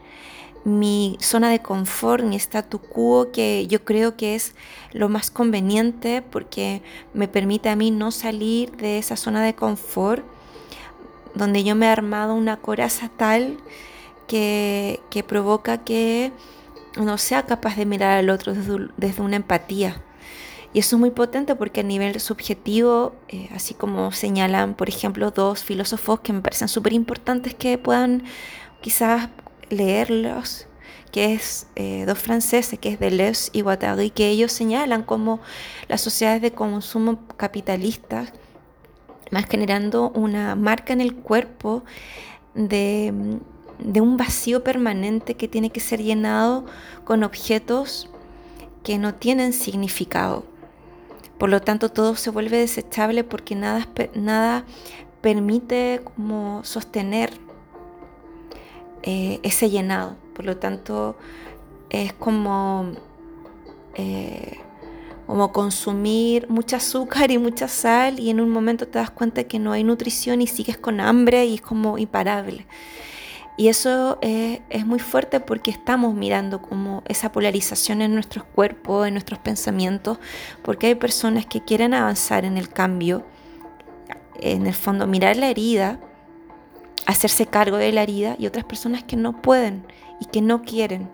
mi 0.63 1.17
zona 1.21 1.49
de 1.49 1.59
confort, 1.59 2.23
mi 2.23 2.35
statu 2.35 2.79
quo, 2.79 3.31
que 3.31 3.65
yo 3.67 3.83
creo 3.83 4.17
que 4.17 4.35
es 4.35 4.53
lo 4.91 5.09
más 5.09 5.31
conveniente 5.31 6.21
porque 6.21 6.81
me 7.13 7.27
permite 7.27 7.69
a 7.69 7.75
mí 7.75 7.89
no 7.89 8.11
salir 8.11 8.71
de 8.77 8.97
esa 8.97 9.15
zona 9.15 9.43
de 9.43 9.55
confort 9.55 10.23
donde 11.33 11.63
yo 11.63 11.75
me 11.75 11.85
he 11.85 11.89
armado 11.89 12.35
una 12.35 12.57
coraza 12.57 13.09
tal 13.09 13.57
que, 14.27 15.25
provoca 15.27 15.79
que 15.79 16.31
no 16.97 17.17
sea 17.17 17.45
capaz 17.45 17.75
de 17.75 17.85
mirar 17.85 18.17
al 18.17 18.29
otro 18.29 18.53
desde, 18.53 19.21
una 19.21 19.35
empatía. 19.35 20.01
Y 20.73 20.79
eso 20.79 20.95
es 20.95 20.99
muy 20.99 21.11
potente 21.11 21.55
porque 21.55 21.81
a 21.81 21.83
nivel 21.83 22.19
subjetivo, 22.19 23.13
eh, 23.27 23.49
así 23.53 23.73
como 23.73 24.11
señalan, 24.11 24.73
por 24.73 24.87
ejemplo, 24.87 25.31
dos 25.31 25.63
filósofos 25.63 26.21
que 26.21 26.31
me 26.31 26.41
parecen 26.41 26.69
súper 26.69 26.93
importantes 26.93 27.53
que 27.53 27.77
puedan 27.77 28.23
quizás 28.79 29.29
leerlos, 29.69 30.67
que 31.11 31.33
es 31.33 31.67
eh, 31.75 32.05
dos 32.05 32.19
franceses, 32.19 32.79
que 32.79 32.89
es 32.89 32.99
Deleuze 32.99 33.49
y 33.51 33.61
Guattari, 33.61 34.11
que 34.11 34.29
ellos 34.29 34.53
señalan 34.53 35.03
como 35.03 35.41
las 35.89 35.99
sociedades 35.99 36.41
de 36.41 36.51
consumo 36.51 37.19
capitalistas 37.35 38.31
más 39.31 39.45
generando 39.49 40.11
una 40.11 40.55
marca 40.55 40.93
en 40.93 41.01
el 41.01 41.15
cuerpo 41.15 41.83
de, 42.53 43.13
un 43.79 44.17
vacío 44.17 44.63
permanente 44.63 45.35
que 45.35 45.47
tiene 45.47 45.71
que 45.71 45.79
ser 45.79 46.03
llenado 46.03 46.65
con 47.05 47.23
objetos 47.23 48.09
que 48.83 48.97
no 48.97 49.15
tienen 49.15 49.53
significado. 49.53 50.43
Por 51.41 51.49
lo 51.49 51.59
tanto, 51.59 51.89
todo 51.89 52.13
se 52.13 52.29
vuelve 52.29 52.57
desechable 52.57 53.23
porque 53.23 53.55
nada, 53.55 53.87
nada 54.13 54.63
permite 55.21 56.01
como 56.03 56.63
sostener 56.63 57.31
eh, 59.01 59.39
ese 59.41 59.71
llenado. 59.71 60.17
Por 60.35 60.45
lo 60.45 60.57
tanto, 60.57 61.17
es 61.89 62.13
como 62.13 62.91
eh, 63.95 64.59
como 65.25 65.51
consumir 65.51 66.47
mucha 66.47 66.77
azúcar 66.77 67.31
y 67.31 67.39
mucha 67.39 67.67
sal 67.67 68.19
y 68.19 68.29
en 68.29 68.39
un 68.39 68.51
momento 68.51 68.87
te 68.87 68.99
das 68.99 69.09
cuenta 69.09 69.45
que 69.45 69.57
no 69.57 69.71
hay 69.71 69.83
nutrición 69.83 70.43
y 70.43 70.47
sigues 70.47 70.77
con 70.77 70.99
hambre 70.99 71.45
y 71.45 71.55
es 71.55 71.61
como 71.61 71.97
imparable. 71.97 72.67
Y 73.61 73.67
eso 73.67 74.17
es, 74.21 74.87
muy 74.87 74.97
fuerte 74.97 75.39
porque 75.39 75.69
estamos 75.69 76.15
mirando 76.15 76.63
como 76.63 77.03
esa 77.07 77.31
polarización 77.31 78.01
en 78.01 78.15
nuestros 78.15 78.43
cuerpos, 78.43 79.05
en 79.05 79.13
nuestros 79.13 79.37
pensamientos, 79.37 80.17
porque 80.63 80.87
hay 80.87 80.95
personas 80.95 81.45
que 81.45 81.61
quieren 81.63 81.93
avanzar 81.93 82.43
en 82.43 82.57
el 82.57 82.69
cambio, 82.69 83.23
en 84.39 84.65
el 84.65 84.73
fondo 84.73 85.05
mirar 85.05 85.37
la 85.37 85.47
herida, 85.47 85.99
hacerse 87.05 87.45
cargo 87.45 87.77
de 87.77 87.91
la 87.91 88.01
herida, 88.01 88.35
y 88.39 88.47
otras 88.47 88.65
personas 88.65 89.03
que 89.03 89.15
no 89.15 89.43
pueden 89.43 89.85
y 90.19 90.25
que 90.25 90.41
no 90.41 90.63
quieren 90.63 91.07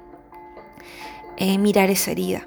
eh, 1.35 1.57
mirar 1.57 1.89
esa 1.89 2.11
herida. 2.11 2.45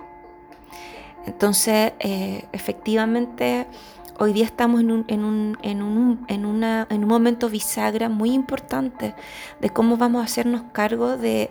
Entonces, 1.26 1.92
eh, 1.98 2.46
efectivamente, 2.52 3.66
hoy 4.22 4.34
día 4.34 4.44
estamos 4.44 4.80
en 4.82 4.90
un, 5.22 7.06
momento 7.06 7.48
bisagra 7.48 8.10
muy 8.10 8.32
importante 8.32 9.14
de 9.60 9.70
cómo 9.70 9.96
vamos 9.96 10.20
a 10.20 10.26
hacernos 10.26 10.62
cargo 10.72 11.16
de, 11.16 11.50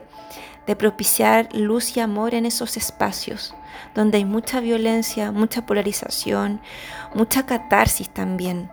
propiciar 0.77 1.49
luz 1.55 1.97
y 1.97 1.99
amor 1.99 2.35
en 2.35 2.45
esos 2.45 2.77
espacios 2.77 3.55
donde 3.95 4.19
hay 4.19 4.25
mucha 4.25 4.59
violencia, 4.59 5.31
mucha 5.31 5.65
polarización, 5.65 6.61
mucha 7.15 7.47
catarsis 7.47 8.07
también, 8.07 8.69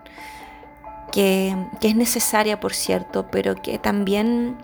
que, 1.10 1.56
es 1.80 1.96
necesaria, 1.96 2.60
por 2.60 2.74
cierto, 2.74 3.28
pero 3.30 3.54
que 3.54 3.78
también 3.78 4.58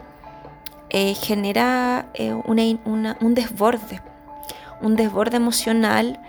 eh, 0.90 1.14
genera 1.14 2.10
eh, 2.12 2.34
un 2.34 3.34
desborde 3.34 4.02
un 4.82 4.96
desborde 4.96 5.36
emocional, 5.36 6.20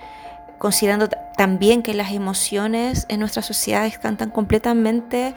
considerando 0.63 1.10
también 1.36 1.84
que 1.84 1.93
las 1.93 2.13
emociones 2.13 3.05
en 3.10 3.20
nuestra 3.20 3.41
sociedad 3.41 3.86
están 3.86 4.15
tan 4.15 4.29
completamente 4.29 5.36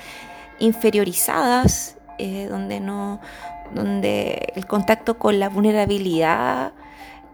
inferiorizadas, 0.60 1.96
eh, 2.18 2.46
donde, 2.48 2.78
no, 2.78 3.20
donde 3.74 4.52
el 4.54 4.66
contacto 4.66 5.18
con 5.18 5.40
la 5.40 5.48
vulnerabilidad 5.48 6.74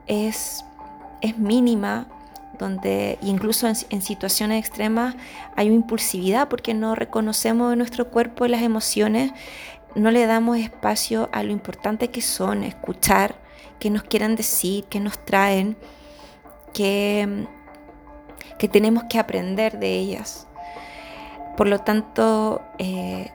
es, 0.07 0.65
es 1.21 1.37
mínima, 1.37 2.07
donde 2.59 3.19
incluso 3.21 3.69
en, 3.69 3.77
en, 3.91 4.01
situaciones 4.01 4.59
extremas 4.59 5.15
hay 5.55 5.67
una 5.67 5.77
impulsividad 5.77 6.49
porque 6.49 6.73
no 6.73 6.95
reconocemos 6.95 7.75
en 7.75 7.79
nuestro 7.79 8.09
cuerpo 8.09 8.47
las 8.47 8.63
emociones, 8.63 9.33
no 9.95 10.11
le 10.11 10.25
damos 10.25 10.57
espacio 10.57 11.29
a 11.31 11.43
lo 11.43 11.53
importante 11.53 12.09
que 12.09 12.23
son, 12.23 12.65
escuchar, 12.65 13.35
que 13.79 13.91
nos 13.91 14.03
quieran 14.03 14.35
decir, 14.35 14.85
que 14.85 14.99
nos 14.99 15.23
traen, 15.27 15.77
que, 16.73 17.47
que 18.63 18.69
tenemos 18.69 19.03
que 19.11 19.19
aprender 19.19 19.81
de 19.81 19.99
ellas. 19.99 20.47
Por 21.57 21.67
lo 21.67 21.81
tanto, 21.81 22.63
eh, 22.79 23.33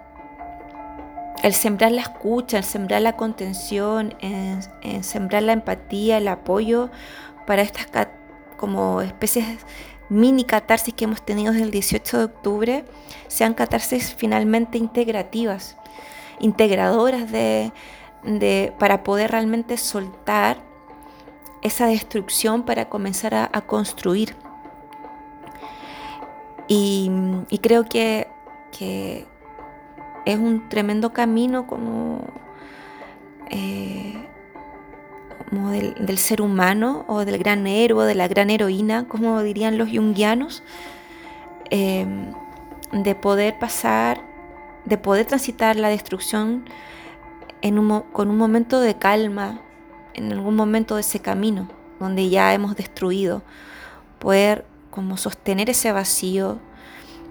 el 1.44 1.54
sembrar 1.54 1.92
la 1.92 2.00
escucha, 2.00 2.60
el 2.60 2.64
sembrar 2.64 3.02
la 3.02 3.18
contención, 3.18 4.16
el, 4.22 5.04
sembrar 5.04 5.44
la 5.44 5.52
empatía, 5.52 6.20
el 6.20 6.30
apoyo 6.30 6.90
para 7.46 7.62
estas 7.62 8.08
como 8.56 9.02
especies 9.02 9.46
mini 10.08 10.46
catarsis 10.46 10.94
que 10.94 11.04
hemos 11.04 11.22
tenido 11.22 11.52
desde 11.52 11.66
el 11.66 11.72
18 11.72 12.20
de 12.20 12.24
octubre, 12.24 12.86
sean 13.28 13.54
catarsis 13.54 14.16
finalmente 14.16 14.78
integrativas, 14.78 15.76
integradoras 16.40 17.30
de, 17.30 17.74
para 18.80 19.04
poder 19.04 19.32
realmente 19.32 19.76
soltar 19.76 20.64
esa 21.62 21.88
destrucción 21.88 22.64
para 22.64 22.88
comenzar 22.88 23.36
a, 23.36 23.62
construir. 23.66 24.47
Y, 26.68 27.10
creo 27.62 27.86
que, 27.86 28.28
es 30.26 30.38
un 30.38 30.68
tremendo 30.70 31.14
camino 31.14 31.68
como, 31.68 32.26
eh, 33.50 34.28
del, 35.52 36.18
ser 36.18 36.42
humano 36.42 37.06
o 37.08 37.24
del 37.24 37.38
gran 37.38 37.66
héroe, 37.66 38.06
de 38.06 38.16
la 38.16 38.28
gran 38.28 38.50
heroína, 38.50 39.08
como 39.08 39.42
dirían 39.42 39.78
los 39.78 39.90
jungianos, 39.90 40.64
eh, 41.70 42.06
de 42.92 43.16
poder 43.16 43.58
pasar, 43.60 44.22
de 44.86 44.98
poder 44.98 45.26
transitar 45.26 45.76
la 45.76 45.90
destrucción 45.90 46.66
con 48.12 48.30
un 48.30 48.38
momento 48.38 48.80
de 48.80 48.96
calma, 48.98 49.62
en 50.14 50.32
algún 50.32 50.56
momento 50.56 50.96
de 50.96 51.02
ese 51.02 51.20
camino 51.20 51.68
donde 52.00 52.30
ya 52.30 52.54
hemos 52.54 52.76
destruido, 52.76 53.42
poder 54.20 54.66
como 54.98 55.16
sostener 55.16 55.70
ese 55.70 55.92
vacío 55.92 56.58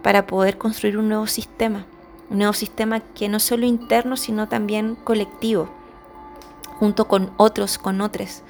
para 0.01 0.29
poder 0.29 0.57
construir 0.57 0.99
un 0.99 1.09
nuevo 1.09 1.27
sistema, 1.27 1.85
un 2.31 2.39
nuevo 2.39 2.53
sistema 2.53 3.01
que 3.01 3.29
no 3.29 3.41
solo 3.41 3.67
interno, 3.67 4.17
sino 4.17 4.47
también 4.47 4.95
colectivo, 4.95 5.69
junto 6.79 7.09
con 7.09 7.33
otros, 7.39 7.77
con 7.77 8.01
otros. 8.01 8.45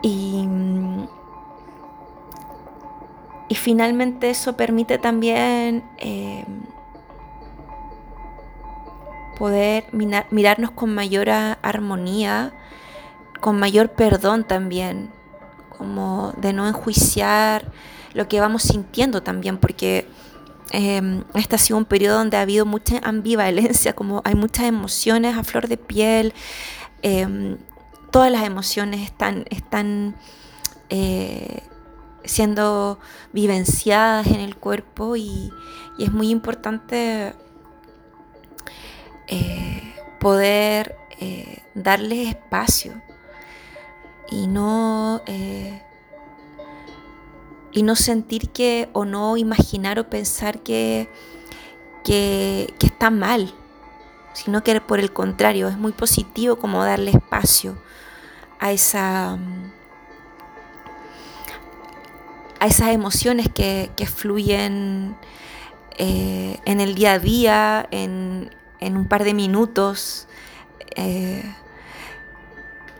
Y, 0.00 0.46
y 3.48 3.54
finalmente 3.56 4.30
eso 4.30 4.56
permite 4.56 4.98
también 4.98 5.82
eh, 5.98 6.44
poder 9.36 9.86
mirarnos 10.30 10.70
con 10.70 10.94
mayor 10.94 11.30
armonía, 11.30 12.52
con 13.40 13.58
mayor 13.58 13.88
perdón 13.88 14.44
también, 14.44 15.10
como 15.76 16.32
de 16.38 16.52
no 16.52 16.66
enjuiciar 16.66 17.70
lo 18.14 18.28
que 18.28 18.40
vamos 18.40 18.62
sintiendo 18.62 19.22
también, 19.22 19.58
porque 19.58 20.08
eh, 20.72 21.22
este 21.34 21.56
ha 21.56 21.58
sido 21.58 21.76
un 21.78 21.84
periodo 21.84 22.18
donde 22.18 22.36
ha 22.36 22.42
habido 22.42 22.66
mucha 22.66 22.98
ambivalencia, 23.02 23.94
como 23.94 24.22
hay 24.24 24.34
muchas 24.34 24.66
emociones 24.66 25.36
a 25.36 25.44
flor 25.44 25.68
de 25.68 25.76
piel, 25.76 26.34
em, 27.02 27.58
todas 28.10 28.30
las 28.32 28.44
emociones 28.44 29.02
están, 29.02 29.44
están 29.50 30.16
eh, 30.88 31.62
siendo 32.24 32.98
vivenciadas 33.32 34.26
en 34.28 34.40
el 34.40 34.56
cuerpo 34.56 35.16
y, 35.16 35.52
y 35.98 36.04
es 36.04 36.12
muy 36.12 36.30
importante 36.30 37.34
eh, 39.28 39.94
poder 40.20 40.96
eh, 41.18 41.62
darles 41.74 42.28
espacio 42.28 43.00
y 44.30 44.46
no, 44.46 45.22
eh, 45.26 45.82
y 47.72 47.82
no 47.82 47.96
sentir 47.96 48.50
que 48.50 48.88
o 48.92 49.04
no 49.04 49.36
imaginar 49.36 49.98
o 49.98 50.08
pensar 50.08 50.60
que, 50.60 51.08
que, 52.04 52.74
está 52.80 53.10
mal, 53.10 53.52
sino 54.32 54.62
que 54.62 54.80
por 54.80 55.00
el 55.00 55.12
contrario 55.12 55.68
es 55.68 55.78
muy 55.78 55.92
positivo 55.92 56.56
como 56.56 56.84
darle 56.84 57.10
espacio 57.10 57.76
a 58.58 58.72
esa 58.72 59.38
a 62.58 62.66
esas 62.66 62.88
emociones 62.88 63.48
que, 63.48 63.90
fluyen 64.06 65.16
en 65.98 66.80
el 66.80 66.94
día 66.94 67.12
a 67.12 67.18
día, 67.18 67.88
en, 67.90 68.50
en 68.80 68.96
un 68.96 69.08
par 69.08 69.24
de 69.24 69.34
minutos 69.34 70.26
eh, 70.96 71.42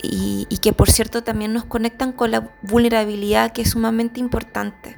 y, 0.02 0.46
que 0.62 0.72
por 0.72 0.90
cierto 0.90 1.22
también 1.22 1.52
nos 1.52 1.64
conectan 1.64 2.12
con 2.12 2.30
la 2.30 2.50
vulnerabilidad 2.62 3.52
que 3.52 3.62
es 3.62 3.70
sumamente 3.70 4.20
importante. 4.20 4.96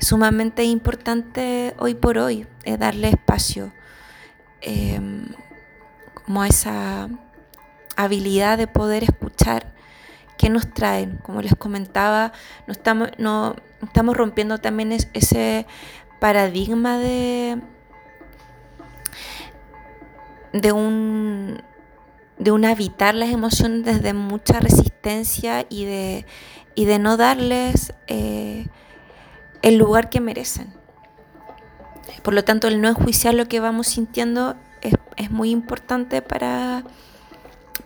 Sumamente 0.00 0.64
importante 0.64 1.74
hoy 1.78 1.94
por 1.94 2.18
hoy 2.18 2.46
es 2.64 2.78
darle 2.78 3.08
espacio 3.08 3.72
em, 4.60 5.26
como 6.14 6.42
a, 6.42 6.48
esa, 6.48 7.08
habilidad 7.98 8.56
de 8.58 8.68
poder 8.68 9.02
escuchar 9.02 9.74
qué 10.38 10.48
nos 10.48 10.72
traen. 10.72 11.18
Como 11.18 11.42
les 11.42 11.54
comentaba, 11.56 12.32
no 12.66 12.72
estamos, 12.72 13.10
no, 13.18 13.56
estamos 13.82 14.16
rompiendo 14.16 14.58
también 14.58 14.92
ese 14.92 15.66
paradigma 16.20 16.98
de, 16.98 17.60
de 20.52 20.72
un 20.72 21.60
de 22.38 22.52
un 22.52 22.64
habitar 22.64 23.14
las 23.14 23.30
emociones 23.30 23.84
desde 23.84 24.12
mucha 24.12 24.60
resistencia 24.60 25.66
y 25.68 25.84
de, 25.84 26.26
y 26.74 26.84
de 26.84 26.98
no 26.98 27.16
darles 27.16 27.92
eh, 28.06 28.66
el 29.62 29.76
lugar 29.76 30.08
que 30.08 30.20
merecen. 30.20 30.72
Por 32.22 32.34
lo 32.34 32.44
tanto, 32.44 32.68
el 32.68 32.80
no 32.80 32.88
enjuiciar 32.88 33.34
lo 33.34 33.48
que 33.48 33.60
vamos 33.60 33.88
sintiendo 33.88 34.56
es, 34.80 35.30
muy 35.30 35.50
importante 35.50 36.22
para, 36.22 36.84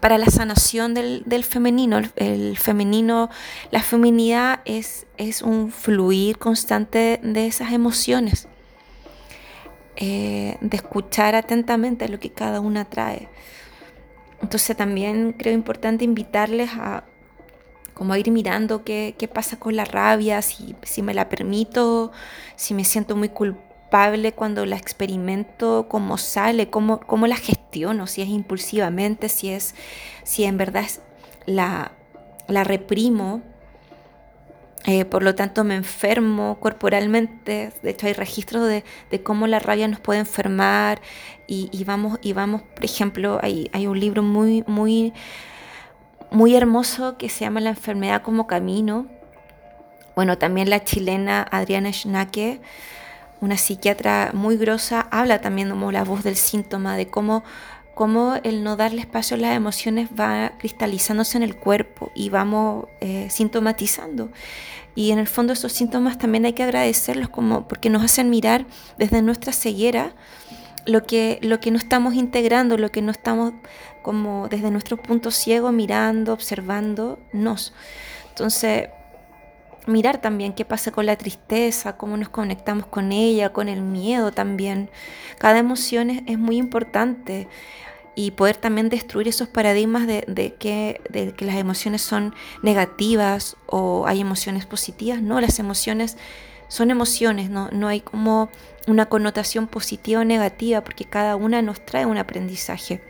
para 0.00 0.18
la 0.18 0.26
sanación 0.26 0.94
del, 0.94 1.44
femenino. 1.44 2.00
El, 2.16 2.58
femenino, 2.58 3.30
la 3.70 3.82
feminidad 3.82 4.60
es, 4.64 5.06
es 5.16 5.42
un 5.42 5.72
fluir 5.72 6.38
constante 6.38 7.20
de 7.22 7.46
esas 7.46 7.72
emociones, 7.72 8.48
eh, 9.96 10.58
de 10.60 10.76
escuchar 10.76 11.34
atentamente 11.34 12.08
lo 12.08 12.20
que 12.20 12.30
cada 12.30 12.60
una 12.60 12.84
trae. 12.84 13.28
Entonces 14.42 14.76
también 14.76 15.34
creo 15.38 15.54
importante 15.54 16.04
invitarles 16.04 16.70
a 16.74 17.04
como 17.94 18.16
ir 18.16 18.30
mirando 18.30 18.84
qué, 18.84 19.30
pasa 19.32 19.58
con 19.58 19.76
la 19.76 19.84
rabia, 19.84 20.42
si, 20.42 20.74
si, 20.82 21.02
me 21.02 21.14
la 21.14 21.28
permito, 21.28 22.10
si 22.56 22.74
me 22.74 22.84
siento 22.84 23.16
muy 23.16 23.28
culpable 23.28 24.32
cuando 24.32 24.64
la 24.66 24.76
experimento, 24.76 25.86
cómo 25.88 26.18
sale, 26.18 26.68
cómo, 26.70 27.00
cómo 27.00 27.26
la 27.26 27.36
gestiono, 27.36 28.06
si 28.06 28.22
es 28.22 28.28
impulsivamente, 28.28 29.28
si 29.28 29.50
es, 29.50 29.74
si 30.24 30.44
en 30.44 30.56
verdad 30.56 30.86
la, 31.46 31.92
la 32.48 32.64
reprimo 32.64 33.42
eh, 34.84 35.04
por 35.04 35.22
lo 35.22 35.34
tanto, 35.34 35.62
me 35.62 35.76
enfermo 35.76 36.58
corporalmente. 36.58 37.72
De 37.82 37.90
hecho, 37.90 38.06
hay 38.08 38.14
registros 38.14 38.66
de, 38.66 38.84
cómo 39.22 39.46
la 39.46 39.60
rabia 39.60 39.86
nos 39.86 40.00
puede 40.00 40.20
enfermar. 40.20 41.00
Y, 41.46 41.84
vamos, 41.84 42.18
y 42.22 42.32
vamos, 42.32 42.62
por 42.62 42.84
ejemplo, 42.84 43.38
hay, 43.42 43.68
hay, 43.74 43.86
un 43.86 44.00
libro 44.00 44.22
muy, 44.22 44.64
muy, 44.66 45.12
muy 46.30 46.56
hermoso 46.56 47.18
que 47.18 47.28
se 47.28 47.40
llama 47.40 47.60
La 47.60 47.70
enfermedad 47.70 48.22
como 48.22 48.46
camino. 48.46 49.06
Bueno, 50.16 50.38
también 50.38 50.70
la 50.70 50.82
chilena 50.82 51.46
Adriana 51.50 51.92
Schnake, 51.92 52.60
una 53.40 53.58
psiquiatra 53.58 54.30
muy 54.32 54.56
grosa, 54.56 55.08
habla 55.10 55.40
también 55.40 55.68
como 55.68 55.92
la 55.92 56.04
voz 56.04 56.22
del 56.22 56.36
síntoma, 56.36 56.96
de 56.96 57.08
cómo 57.08 57.44
cómo 57.94 58.36
el 58.42 58.64
no 58.64 58.76
darle 58.76 59.00
espacio 59.00 59.36
a 59.36 59.40
las 59.40 59.56
emociones 59.56 60.08
va 60.18 60.52
cristalizándose 60.58 61.36
en 61.36 61.42
el 61.42 61.56
cuerpo 61.56 62.10
y 62.14 62.30
vamos 62.30 62.86
eh, 63.00 63.28
sintomatizando. 63.30 64.30
Y 64.94 65.10
en 65.10 65.18
el 65.18 65.26
fondo 65.26 65.52
esos 65.52 65.72
síntomas 65.72 66.18
también 66.18 66.44
hay 66.44 66.52
que 66.52 66.62
agradecerlos 66.62 67.28
como 67.28 67.66
porque 67.66 67.90
nos 67.90 68.02
hacen 68.02 68.30
mirar 68.30 68.66
desde 68.98 69.22
nuestra 69.22 69.52
ceguera 69.52 70.14
lo 70.84 71.04
que, 71.04 71.38
lo 71.42 71.60
que 71.60 71.70
no 71.70 71.78
estamos 71.78 72.14
integrando, 72.14 72.76
lo 72.76 72.90
que 72.90 73.02
no 73.02 73.10
estamos 73.10 73.52
como 74.02 74.48
desde 74.48 74.70
nuestro 74.70 74.96
punto 74.96 75.30
ciego 75.30 75.72
mirando, 75.72 76.32
observándonos. 76.32 77.72
Entonces, 78.28 78.88
mirar 79.86 80.20
también 80.20 80.52
qué 80.52 80.64
pasa 80.64 80.90
con 80.90 81.06
la 81.06 81.16
tristeza, 81.16 81.96
cómo 81.96 82.16
nos 82.16 82.28
conectamos 82.28 82.86
con 82.86 83.12
ella, 83.12 83.52
con 83.52 83.68
el 83.68 83.82
miedo 83.82 84.32
también. 84.32 84.90
Cada 85.38 85.58
emoción 85.58 86.10
es, 86.10 86.38
muy 86.38 86.56
importante 86.56 87.48
y 88.14 88.32
poder 88.32 88.56
también 88.56 88.88
destruir 88.88 89.28
esos 89.28 89.48
paradigmas 89.48 90.06
de, 90.06 90.54
que, 90.58 91.00
de 91.08 91.32
que 91.32 91.44
las 91.44 91.56
emociones 91.56 92.02
son 92.02 92.34
negativas 92.62 93.56
o 93.66 94.06
hay 94.06 94.20
emociones 94.20 94.66
positivas. 94.66 95.22
No, 95.22 95.40
las 95.40 95.58
emociones 95.58 96.16
son 96.68 96.90
emociones, 96.90 97.50
no, 97.50 97.68
no 97.72 97.88
hay 97.88 98.00
como 98.00 98.50
una 98.86 99.06
connotación 99.06 99.66
positiva 99.66 100.20
o 100.20 100.24
negativa 100.24 100.82
porque 100.82 101.04
cada 101.04 101.36
una 101.36 101.62
nos 101.62 101.84
trae 101.84 102.06
un 102.06 102.18
aprendizaje. 102.18 103.00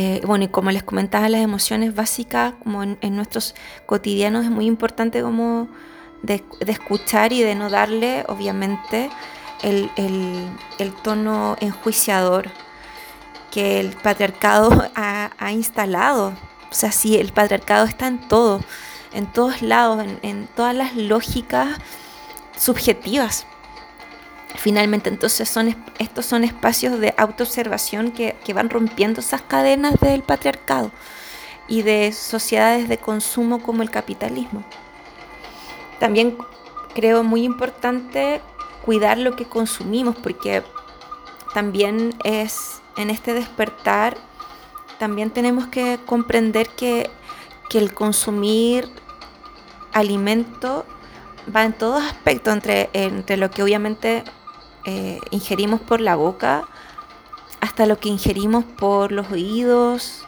Eh, 0.00 0.20
bueno, 0.24 0.44
y 0.44 0.48
como 0.48 0.70
les 0.70 0.84
comentaba, 0.84 1.28
las 1.28 1.40
emociones 1.40 1.92
básicas, 1.92 2.54
como 2.62 2.84
en, 2.84 3.16
nuestros 3.16 3.56
cotidianos, 3.84 4.44
es 4.44 4.50
muy 4.52 4.66
importante 4.66 5.22
como 5.22 5.68
de, 6.22 6.44
escuchar 6.68 7.32
y 7.32 7.42
de 7.42 7.56
no 7.56 7.68
darle, 7.68 8.24
obviamente, 8.28 9.10
el, 9.64 9.90
tono 11.02 11.56
enjuiciador 11.58 12.48
que 13.50 13.80
el 13.80 13.88
patriarcado 13.88 14.70
ha, 14.94 15.50
instalado. 15.50 16.28
O 16.70 16.74
sea, 16.74 16.92
sí, 16.92 17.16
el 17.16 17.32
patriarcado 17.32 17.84
está 17.84 18.06
en 18.06 18.20
todo, 18.28 18.60
en 19.12 19.26
todos 19.26 19.62
lados, 19.62 20.06
en 20.22 20.46
todas 20.54 20.76
las 20.76 20.94
lógicas 20.94 21.76
subjetivas. 22.56 23.48
Finalmente, 24.56 25.08
entonces 25.08 25.48
son, 25.48 25.76
estos 25.98 26.26
son 26.26 26.42
espacios 26.42 26.98
de 26.98 27.14
autoobservación 27.16 28.10
que, 28.10 28.36
que 28.44 28.54
van 28.54 28.70
rompiendo 28.70 29.20
esas 29.20 29.42
cadenas 29.42 29.94
del 30.00 30.22
patriarcado 30.22 30.90
y 31.68 31.82
de 31.82 32.12
sociedades 32.12 32.88
de 32.88 32.98
consumo 32.98 33.62
como 33.62 33.82
el 33.82 33.90
capitalismo. 33.90 34.64
También 36.00 36.36
creo 36.94 37.22
muy 37.22 37.44
importante 37.44 38.40
cuidar 38.84 39.18
lo 39.18 39.36
que 39.36 39.44
consumimos 39.44 40.16
porque 40.16 40.62
también 41.52 42.14
es 42.24 42.80
en 42.96 43.10
este 43.10 43.34
despertar, 43.34 44.16
también 44.98 45.30
tenemos 45.30 45.66
que 45.66 45.98
comprender 46.06 46.68
que, 46.70 47.10
que 47.68 47.78
el 47.78 47.94
consumir 47.94 48.88
alimento 49.92 50.84
va 51.54 51.64
en 51.64 51.72
todos 51.72 52.02
aspectos, 52.02 52.54
entre, 52.54 52.90
entre 52.92 53.36
lo 53.36 53.50
que 53.50 53.62
obviamente 53.62 54.24
eh, 54.84 55.18
ingerimos 55.30 55.80
por 55.80 56.00
la 56.00 56.16
boca 56.16 56.64
hasta 57.60 57.86
lo 57.86 57.98
que 57.98 58.08
ingerimos 58.08 58.64
por 58.64 59.12
los 59.12 59.30
oídos, 59.30 60.26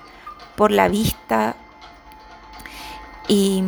por 0.57 0.71
la 0.71 0.89
vista. 0.89 1.57
Y, 3.29 3.63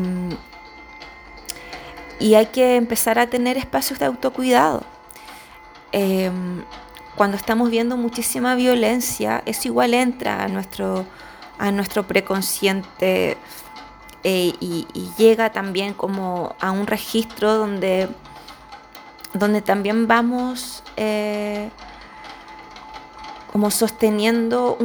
hay 2.21 2.47
que 2.47 2.77
empezar 2.77 3.19
a 3.19 3.27
tener 3.27 3.57
espacios 3.57 3.99
de 3.99 4.07
autocuidado. 4.07 4.83
Em, 5.93 6.65
cuando 7.17 7.37
estamos 7.37 7.71
viendo 7.71 7.97
muchísima 7.97 8.55
violencia, 8.55 9.43
eso 9.47 9.69
igual 9.69 9.95
entra 9.95 10.43
a 10.43 10.49
nuestro, 10.49 11.05
a 11.59 11.71
nuestro 11.71 12.05
preconsciente 12.05 13.37
eh, 14.25 14.53
y, 14.61 14.87
llega 15.19 15.51
también 15.51 15.95
como 15.95 16.55
a 16.61 16.71
un 16.71 16.87
registro 16.87 17.55
donde 17.55 18.09
donde 19.35 19.63
también 19.63 20.07
vamos 20.07 20.83
eh, 20.97 21.71
como 23.53 23.71
sosteniendo 23.71 24.79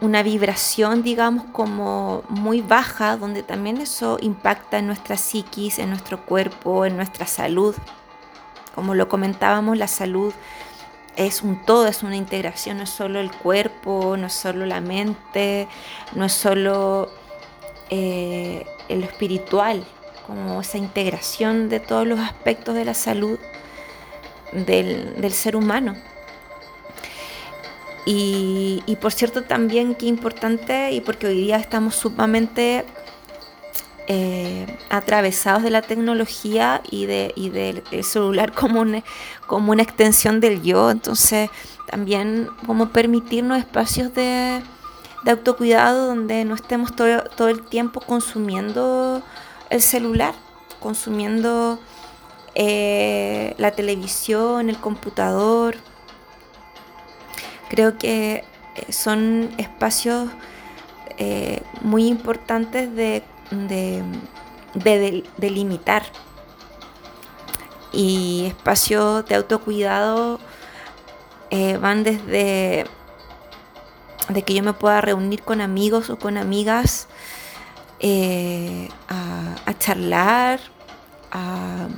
una 0.00 0.22
vibración, 0.22 1.02
digamos, 1.02 1.44
como 1.50 2.22
muy 2.28 2.60
baja, 2.60 3.16
donde 3.16 3.42
también 3.42 3.78
eso 3.78 4.18
impacta 4.20 4.78
en 4.78 4.86
nuestra 4.86 5.16
psiquis, 5.16 5.80
en 5.80 5.90
nuestro 5.90 6.24
cuerpo, 6.24 6.86
en 6.86 6.96
nuestra 6.96 7.26
salud. 7.26 7.74
Como 8.76 8.94
lo 8.94 9.08
comentábamos, 9.08 9.76
la 9.76 9.88
salud 9.88 10.32
es 11.16 11.42
un 11.42 11.64
todo, 11.64 11.88
es 11.88 12.04
una 12.04 12.14
integración, 12.14 12.76
no 12.76 12.84
es 12.84 12.90
solo 12.90 13.18
el 13.18 13.32
cuerpo, 13.32 14.16
no 14.16 14.28
es 14.28 14.34
solo 14.34 14.66
la 14.66 14.80
mente, 14.80 15.66
no 16.14 16.26
es 16.26 16.32
solo 16.32 17.10
eh, 17.90 18.66
lo 18.88 19.04
espiritual, 19.04 19.84
como 20.28 20.60
esa 20.60 20.78
integración 20.78 21.68
de 21.68 21.80
todos 21.80 22.06
los 22.06 22.20
aspectos 22.20 22.76
de 22.76 22.84
la 22.84 22.94
salud 22.94 23.38
del, 24.52 25.32
ser 25.32 25.56
humano. 25.56 25.94
Y, 28.04 28.96
por 29.00 29.12
cierto 29.12 29.42
también 29.42 29.94
qué 29.94 30.06
importante, 30.06 30.92
y 30.92 31.00
porque 31.00 31.26
hoy 31.26 31.36
día 31.36 31.56
estamos 31.56 31.96
sumamente 31.96 32.84
eh, 34.06 34.66
atravesados 34.88 35.64
de 35.64 35.70
la 35.70 35.82
tecnología 35.82 36.80
y, 36.90 37.06
de, 37.06 37.82
del 37.90 38.04
celular 38.04 38.52
como, 38.54 38.84
como 39.46 39.72
una 39.72 39.82
extensión 39.82 40.40
del 40.40 40.62
yo, 40.62 40.90
entonces 40.90 41.50
también 41.86 42.48
como 42.66 42.90
permitirnos 42.90 43.58
espacios 43.58 44.14
de, 44.14 44.62
de 45.24 45.30
autocuidado 45.32 46.06
donde 46.06 46.44
no 46.44 46.54
estemos 46.54 46.94
todo, 46.94 47.24
todo 47.36 47.48
el 47.48 47.62
tiempo 47.62 48.00
consumiendo 48.00 49.22
el 49.70 49.82
celular, 49.82 50.34
consumiendo 50.78 51.80
eh, 52.56 53.54
la 53.58 53.70
televisión, 53.70 54.68
el 54.68 54.78
computador. 54.78 55.76
Creo 57.68 57.98
que 57.98 58.44
eh, 58.74 58.92
son 58.92 59.54
espacios 59.58 60.30
eh, 61.18 61.62
muy 61.82 62.06
importantes 62.06 62.92
de, 62.94 63.22
delimitar. 65.36 66.02
Y 67.92 68.46
espacios 68.48 69.24
de 69.26 69.36
autocuidado 69.36 70.40
van 71.80 72.02
desde 72.02 72.84
de 74.28 74.42
que 74.42 74.54
yo 74.54 74.62
me 74.62 74.72
pueda 74.72 75.00
reunir 75.00 75.42
con 75.42 75.60
amigos 75.60 76.10
o 76.10 76.18
con 76.18 76.36
amigas 76.36 77.08
eh, 78.00 78.88
a, 79.08 79.78
charlar, 79.78 80.60
a, 81.32 81.88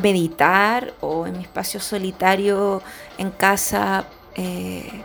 meditar 0.00 0.94
o 1.00 1.26
en 1.26 1.38
mi 1.38 1.42
espacio 1.44 1.80
solitario 1.80 2.82
en 3.18 3.30
casa 3.30 4.06
eh, 4.34 5.04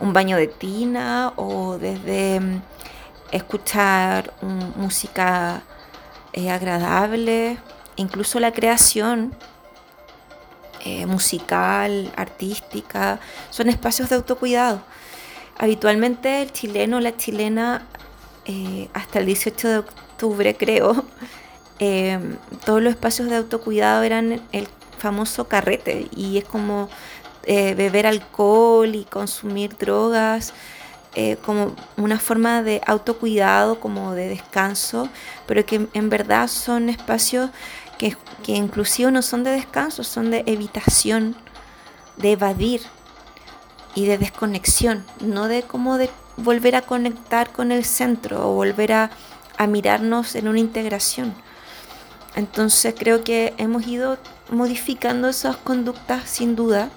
un 0.00 0.12
baño 0.12 0.36
de 0.36 0.46
tina 0.46 1.32
o 1.36 1.78
desde 1.78 2.40
mm, 2.40 2.62
escuchar 3.32 4.32
música 4.76 5.62
eh, 6.32 6.50
agradable, 6.50 7.58
incluso 7.96 8.38
la 8.38 8.52
creación 8.52 9.34
eh, 10.84 11.06
musical, 11.06 12.12
artística, 12.16 13.18
son 13.50 13.68
espacios 13.68 14.10
de 14.10 14.16
autocuidado. 14.16 14.82
Habitualmente 15.58 16.42
el 16.42 16.52
chileno, 16.52 17.00
la 17.00 17.16
chilena, 17.16 17.86
hasta 18.94 19.18
el 19.18 19.26
18 19.26 19.68
de 19.68 19.78
octubre 19.78 20.56
creo, 20.58 21.04
todos 22.64 22.82
los 22.82 22.90
espacios 22.90 23.28
de 23.28 23.36
autocuidado 23.36 24.02
eran 24.02 24.42
el 24.50 24.68
famoso 24.98 25.46
carrete 25.46 26.08
y 26.14 26.38
es 26.38 26.44
como 26.44 26.88
beber 27.46 28.06
alcohol 28.06 28.94
y 28.94 29.04
consumir 29.04 29.76
drogas 29.76 30.52
eh, 31.14 31.36
como 31.44 31.74
una 31.96 32.20
forma 32.20 32.62
de 32.62 32.82
autocuidado, 32.86 33.80
como 33.80 34.12
de 34.12 34.28
descanso, 34.28 35.08
pero 35.46 35.66
que 35.66 35.88
en 35.92 36.10
verdad 36.10 36.46
son 36.48 36.90
espacios 36.90 37.50
que, 37.98 38.16
que 38.44 38.52
inclusive 38.52 39.10
no 39.10 39.22
son 39.22 39.42
de 39.42 39.50
descanso, 39.50 40.04
son 40.04 40.30
de 40.30 40.44
evitación, 40.46 41.34
de 42.18 42.32
evadir 42.32 42.82
y 43.94 44.04
de 44.06 44.18
desconexión, 44.18 45.04
no 45.20 45.48
de 45.48 45.62
como 45.62 45.98
de 45.98 46.08
volver 46.36 46.76
a 46.76 46.82
conectar 46.82 47.50
con 47.50 47.72
el 47.72 47.84
centro 47.84 48.48
o 48.48 48.54
volver 48.54 48.92
a, 48.92 49.10
a 49.56 49.66
mirarnos 49.66 50.36
en 50.36 50.46
una 50.46 50.60
integración. 50.60 51.34
Entonces 52.34 52.94
creo 52.96 53.24
que 53.24 53.54
hemos 53.58 53.86
ido 53.86 54.18
modificando 54.50 55.28
esas 55.28 55.56
conductas 55.56 56.28
sin 56.28 56.56
duda 56.56 56.90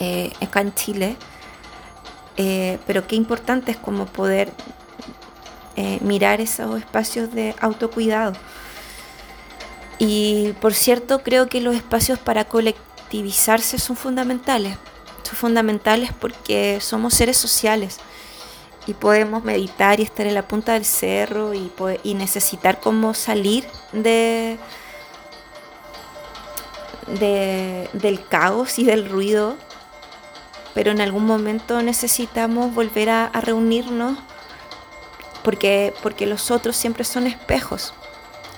eh, 0.00 0.32
acá 0.40 0.60
en 0.60 0.74
Chile 0.74 1.16
eh, 2.40 2.78
pero 2.86 3.04
qué 3.04 3.16
importante 3.16 3.72
es 3.72 3.76
como 3.76 4.06
poder 4.06 4.52
eh, 5.74 5.98
mirar 6.02 6.40
esos 6.40 6.78
espacios 6.78 7.34
de 7.34 7.54
autocuidado. 7.60 8.32
Y 9.98 10.52
por 10.60 10.72
cierto, 10.72 11.24
creo 11.24 11.48
que 11.48 11.60
los 11.60 11.74
espacios 11.74 12.20
para 12.20 12.44
colectivizarse 12.44 13.80
son 13.80 13.96
fundamentales. 13.96 14.76
Son 15.24 15.36
fundamentales 15.36 16.12
porque 16.18 16.78
somos 16.80 17.14
seres 17.14 17.36
sociales 17.36 17.98
y 18.88 18.94
podemos 18.94 19.44
meditar 19.44 20.00
y 20.00 20.02
estar 20.02 20.26
en 20.26 20.34
la 20.34 20.48
punta 20.48 20.72
del 20.72 20.84
cerro 20.84 21.54
y, 21.54 21.70
y 22.02 22.14
necesitar 22.14 22.80
como 22.80 23.14
salir 23.14 23.64
de, 23.92 24.58
de, 27.06 27.88
del 27.92 28.26
caos 28.26 28.80
y 28.80 28.84
del 28.84 29.08
ruido 29.08 29.56
pero 30.78 30.92
en 30.92 31.00
algún 31.00 31.26
momento 31.26 31.82
necesitamos 31.82 32.72
volver 32.72 33.10
a, 33.10 33.32
reunirnos 33.40 34.16
porque, 35.42 35.92
porque 36.04 36.24
los 36.24 36.52
otros 36.52 36.76
siempre 36.76 37.02
son 37.02 37.26
espejos, 37.26 37.94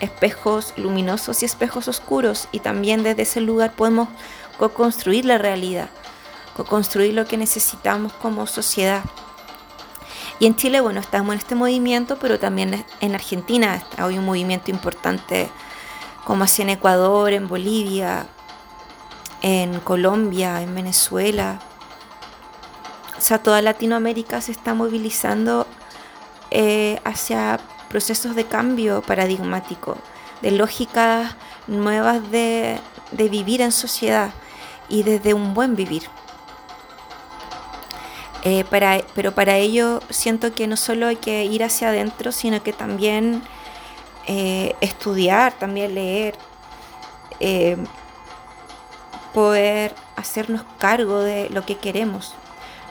espejos 0.00 0.74
luminosos 0.76 1.42
y 1.42 1.46
espejos 1.46 1.88
oscuros, 1.88 2.46
y 2.52 2.60
también 2.60 3.02
desde 3.02 3.22
ese 3.22 3.40
lugar 3.40 3.72
podemos 3.72 4.10
co-construir 4.58 5.24
la 5.24 5.38
realidad, 5.38 5.88
co-construir 6.54 7.14
lo 7.14 7.24
que 7.24 7.38
necesitamos 7.38 8.12
como 8.12 8.46
sociedad. 8.46 9.02
Y 10.40 10.46
en 10.46 10.56
Chile, 10.56 10.80
bueno, 10.80 10.98
estamos 10.98 11.34
en 11.34 11.38
este 11.38 11.54
movimiento, 11.54 12.18
pero 12.18 12.40
también 12.40 12.84
en 13.00 13.14
Argentina 13.14 13.84
hay 13.96 14.18
un 14.18 14.24
movimiento 14.24 14.72
importante, 14.72 15.48
como 16.24 16.44
así 16.44 16.62
en 16.62 16.70
Ecuador, 16.70 17.32
en 17.32 17.46
Bolivia, 17.46 18.26
en 19.42 19.78
Colombia, 19.80 20.62
en 20.62 20.74
Venezuela, 20.74 21.60
o 23.20 23.22
sea, 23.22 23.36
toda 23.36 23.60
Latinoamérica 23.60 24.40
se 24.40 24.50
está 24.50 24.72
movilizando 24.72 25.66
eh, 26.50 26.98
hacia 27.04 27.60
procesos 27.90 28.34
de 28.34 28.46
cambio 28.46 29.02
paradigmático, 29.02 29.98
de 30.40 30.52
lógicas 30.52 31.36
nuevas 31.66 32.30
de, 32.30 32.80
vivir 33.12 33.60
en 33.60 33.72
sociedad 33.72 34.30
y 34.88 35.02
desde 35.02 35.34
un 35.34 35.52
buen 35.52 35.76
vivir. 35.76 36.04
Eh, 38.44 38.64
pero 39.14 39.32
para 39.32 39.56
ello 39.56 40.00
siento 40.08 40.54
que 40.54 40.66
no 40.66 40.76
solo 40.76 41.08
hay 41.08 41.16
que 41.16 41.44
ir 41.44 41.62
hacia 41.62 41.88
adentro, 41.88 42.32
sino 42.32 42.62
que 42.62 42.72
también 42.72 43.42
eh, 44.26 44.74
estudiar, 44.80 45.52
también 45.54 45.94
leer, 45.94 46.36
poder 49.34 49.94
hacernos 50.16 50.62
cargo 50.78 51.20
de 51.20 51.48
lo 51.50 51.64
que 51.64 51.76
queremos 51.76 52.34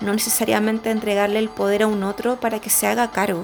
no 0.01 0.13
necesariamente 0.13 0.91
entregarle 0.91 1.39
el 1.39 1.49
poder 1.49 1.83
a 1.83 1.88
un 1.88 2.03
otro 2.03 2.39
para 2.39 2.59
que 2.59 2.69
se 2.69 2.88
haga 2.88 3.12
cargo. 3.12 3.43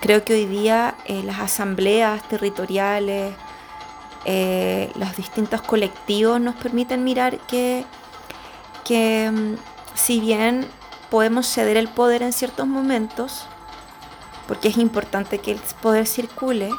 Creo 0.00 0.24
que 0.24 0.34
hoy 0.34 0.46
día 0.46 0.94
eh, 1.06 1.22
las 1.24 1.40
asambleas 1.40 2.22
territoriales, 2.28 3.34
eh, 4.24 4.90
los 4.96 5.16
distintos 5.16 5.62
colectivos 5.62 6.40
nos 6.40 6.54
permiten 6.56 7.04
mirar 7.04 7.38
que, 7.38 7.84
que 8.84 9.30
mm, 9.32 9.54
si 9.96 10.20
bien 10.20 10.68
podemos 11.10 11.46
ceder 11.46 11.76
el 11.76 11.88
poder 11.88 12.22
en 12.22 12.32
ciertos 12.32 12.66
momentos, 12.66 13.46
porque 14.46 14.68
es 14.68 14.76
importante 14.76 15.38
que 15.38 15.52
el 15.52 15.60
poder 15.82 16.06
circule, 16.06 16.70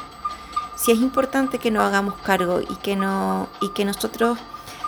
si 0.78 0.92
es 0.92 1.00
importante 1.00 1.60
que 1.60 1.72
nos 1.72 1.84
hagamos 1.84 2.14
cargo 2.16 2.62
y 2.62 2.76
que, 2.78 2.96
no, 2.96 3.50
y 3.60 3.70
que 3.70 3.84
nosotros 3.84 4.38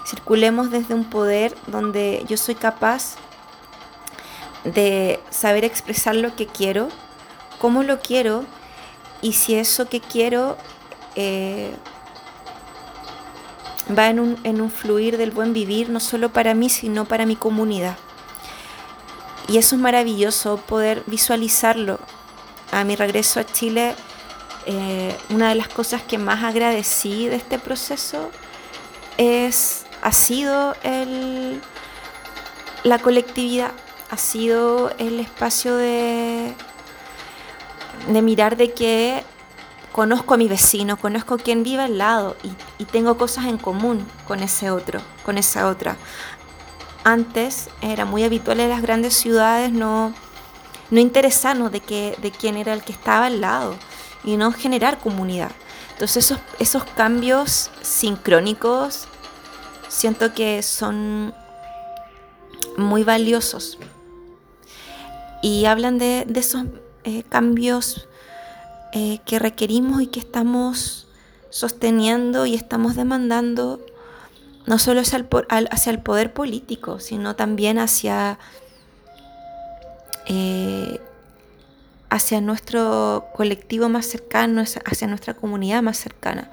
circulemos 0.07 0.69
desde 0.69 0.93
un 0.93 1.05
poder 1.05 1.55
donde 1.67 2.23
yo 2.27 2.37
soy 2.37 2.55
capaz 2.55 3.15
de 4.63 5.19
saber 5.29 5.65
expresar 5.65 6.15
lo 6.15 6.35
que 6.35 6.45
quiero, 6.45 6.89
cómo 7.59 7.83
lo 7.83 7.99
quiero 7.99 8.45
y 9.21 9.33
si 9.33 9.55
eso 9.55 9.89
que 9.89 9.99
quiero 9.99 10.57
eh, 11.15 11.73
va 13.97 14.09
en 14.09 14.19
un, 14.19 14.37
en 14.43 14.61
un 14.61 14.69
fluir 14.69 15.17
del 15.17 15.31
buen 15.31 15.53
vivir, 15.53 15.89
no 15.89 15.99
solo 15.99 16.29
para 16.29 16.53
mí, 16.53 16.69
sino 16.69 17.05
para 17.05 17.25
mi 17.25 17.35
comunidad. 17.35 17.97
Y 19.49 19.57
eso 19.57 19.75
es 19.75 19.81
maravilloso 19.81 20.57
poder 20.57 21.03
visualizarlo. 21.07 21.99
A 22.71 22.83
mi 22.83 22.95
regreso 22.95 23.39
a 23.39 23.45
Chile, 23.45 23.95
eh, 24.67 25.17
una 25.31 25.49
de 25.49 25.55
las 25.55 25.67
cosas 25.67 26.03
que 26.03 26.19
más 26.19 26.43
agradecí 26.43 27.27
de 27.27 27.37
este 27.37 27.57
proceso 27.57 28.29
es 29.17 29.85
ha 30.01 30.11
sido 30.11 30.75
el, 30.83 31.61
la 32.83 32.99
colectividad, 32.99 33.71
ha 34.11 34.17
sido 34.17 34.91
el 34.99 35.19
espacio 35.19 35.75
de, 35.75 36.53
de 38.07 38.21
mirar 38.21 38.55
de 38.55 38.71
que 38.73 39.23
conozco 39.91 40.35
a 40.35 40.37
mi 40.37 40.47
vecino, 40.47 40.97
conozco 40.97 41.37
quien 41.37 41.63
vive 41.63 41.83
al 41.83 41.97
lado 41.97 42.35
y, 42.43 42.85
tengo 42.85 43.17
cosas 43.17 43.45
en 43.45 43.57
común 43.57 44.07
con 44.27 44.39
ese 44.39 44.71
otro, 44.71 45.01
con 45.25 45.37
esa 45.37 45.67
otra. 45.67 45.97
Antes 47.03 47.69
era 47.81 48.05
muy 48.05 48.23
habitual 48.23 48.59
en 48.59 48.69
las 48.69 48.81
grandes 48.81 49.13
ciudades 49.13 49.71
no, 49.71 50.13
no 50.91 50.99
interesarnos 50.99 51.71
de, 51.71 51.79
que, 51.79 52.17
de 52.21 52.31
quién 52.31 52.57
era 52.57 52.73
el 52.73 52.83
que 52.83 52.91
estaba 52.91 53.27
al 53.27 53.41
lado 53.41 53.75
y 54.23 54.37
no 54.37 54.51
generar 54.51 54.99
comunidad. 54.99 55.51
Entonces 55.93 56.25
esos, 56.25 56.39
esos 56.59 56.83
cambios 56.83 57.71
sincrónicos 57.81 59.07
siento 59.87 60.33
que 60.33 60.61
son 60.63 61.33
muy 62.77 63.03
valiosos 63.03 63.77
y 65.41 65.65
hablan 65.65 65.97
de, 65.97 66.25
esos 66.35 66.65
eh, 67.03 67.23
cambios 67.23 68.07
eh, 68.93 69.19
que 69.25 69.39
requerimos 69.39 70.01
y 70.01 70.07
que 70.07 70.19
estamos 70.19 71.07
sosteniendo 71.49 72.45
y 72.45 72.55
estamos 72.55 72.95
demandando 72.95 73.79
no 74.65 74.77
solo 74.79 75.01
hacia 75.01 75.17
el, 75.91 75.99
poder 75.99 76.33
político, 76.33 76.99
sino 76.99 77.35
también 77.35 77.79
hacia, 77.79 78.37
eh, 80.27 80.99
hacia 82.09 82.41
nuestro 82.41 83.27
colectivo 83.33 83.89
más 83.89 84.05
cercano, 84.05 84.61
hacia 84.61 85.07
nuestra 85.07 85.33
comunidad 85.33 85.81
más 85.81 85.97
cercana. 85.97 86.51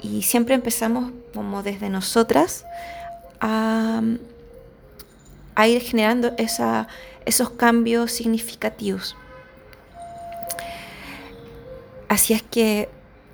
Y 0.00 0.22
siempre 0.22 0.54
empezamos 0.54 1.12
como 1.34 1.62
desde 1.62 1.88
nosotras 1.88 2.64
a, 3.40 4.02
ir 5.66 5.80
generando 5.82 6.34
esos 6.36 7.50
cambios 7.50 8.12
significativos. 8.12 9.16
Así 12.08 12.34
es 12.34 12.42
que 12.42 12.88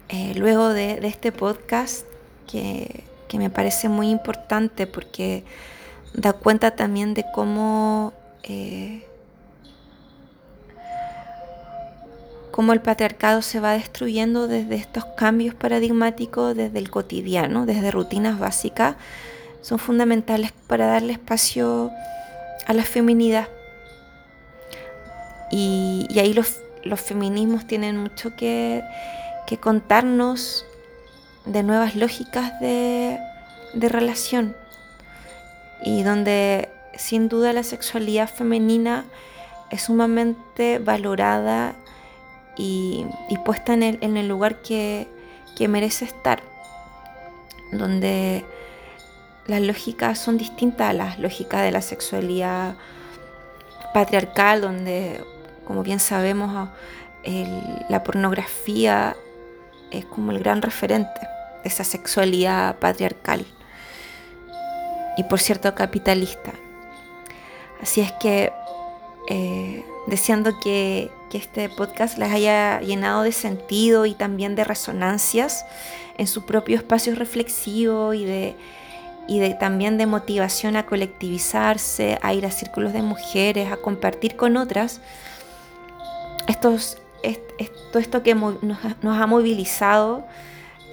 eh, 0.08 0.34
luego 0.36 0.70
de, 0.70 0.98
este 1.06 1.32
podcast, 1.32 2.06
que, 2.50 3.04
me 3.38 3.50
parece 3.50 3.88
muy 3.88 4.10
importante 4.10 4.86
porque 4.86 5.44
da 6.14 6.32
cuenta 6.32 6.72
también 6.72 7.14
de 7.14 7.24
cómo, 7.32 8.12
eh, 8.42 9.06
cómo 12.50 12.72
el 12.72 12.80
patriarcado 12.80 13.42
se 13.42 13.60
va 13.60 13.72
destruyendo 13.72 14.48
desde 14.48 14.74
estos 14.76 15.04
cambios 15.16 15.54
paradigmáticos, 15.54 16.54
desde 16.56 16.78
el 16.78 16.90
cotidiano, 16.90 17.66
desde 17.66 17.90
rutinas 17.90 18.38
básicas, 18.38 18.96
son 19.62 19.78
fundamentales 19.78 20.52
para 20.66 20.86
darle 20.86 21.12
espacio 21.12 21.90
a 22.66 22.72
la 22.72 22.84
feminidad. 22.84 23.48
Y, 25.50 26.06
ahí 26.18 26.32
los, 26.32 26.60
feminismos 27.00 27.66
tienen 27.66 27.98
mucho 27.98 28.34
que, 28.36 28.82
contarnos 29.60 30.64
de 31.44 31.62
nuevas 31.62 31.96
lógicas 31.96 32.58
de, 32.60 33.18
de 33.74 33.88
relación 33.88 34.56
y 35.84 36.02
donde 36.02 36.68
sin 36.96 37.28
duda 37.28 37.52
la 37.52 37.62
sexualidad 37.62 38.28
femenina 38.28 39.04
es 39.70 39.82
sumamente 39.82 40.78
valorada 40.78 41.74
y, 42.56 43.06
puesta 43.44 43.72
en 43.74 43.82
el, 43.82 43.98
en 44.02 44.16
el 44.16 44.28
lugar 44.28 44.60
que, 44.62 45.08
que, 45.56 45.68
merece 45.68 46.04
estar, 46.04 46.42
donde 47.72 48.44
las 49.46 49.62
lógicas 49.62 50.18
son 50.18 50.36
distintas 50.36 50.90
a 50.90 50.92
las 50.92 51.18
lógicas 51.18 51.62
de 51.62 51.70
la 51.72 51.80
sexualidad 51.80 52.76
patriarcal, 53.94 54.60
donde, 54.60 55.24
como 55.66 55.82
bien 55.82 55.98
sabemos, 55.98 56.68
la 57.88 58.02
pornografía 58.04 59.16
es 59.92 60.04
como 60.04 60.32
el 60.32 60.38
gran 60.38 60.62
referente 60.62 61.20
de 61.62 61.68
esa 61.68 61.84
sexualidad 61.84 62.76
patriarcal 62.78 63.44
y 65.16 65.24
por 65.24 65.40
cierto 65.40 65.74
capitalista. 65.74 66.52
Así 67.80 68.00
es 68.00 68.12
que 68.12 68.52
eh, 69.28 69.84
deseando 70.06 70.58
que, 70.60 71.10
este 71.32 71.70
podcast 71.70 72.18
les 72.18 72.30
haya 72.30 72.82
llenado 72.82 73.22
de 73.22 73.32
sentido 73.32 74.04
y 74.04 74.12
también 74.12 74.54
de 74.54 74.64
resonancias 74.64 75.64
en 76.18 76.26
su 76.26 76.44
propio 76.44 76.76
espacio 76.76 77.14
reflexivo 77.14 78.12
y 78.12 78.26
de, 78.26 78.54
y 79.26 79.38
de 79.38 79.54
también 79.54 79.96
de 79.96 80.04
motivación 80.04 80.76
a 80.76 80.84
colectivizarse, 80.84 82.18
a 82.20 82.34
ir 82.34 82.44
a 82.44 82.50
círculos 82.50 82.92
de 82.92 83.00
mujeres, 83.00 83.72
a 83.72 83.78
compartir 83.78 84.36
con 84.36 84.58
otras. 84.58 85.00
Estos, 86.48 86.98
todo 87.90 88.00
esto 88.00 88.22
que 88.22 88.34
nos, 88.34 88.78
ha 89.04 89.26
movilizado, 89.26 90.26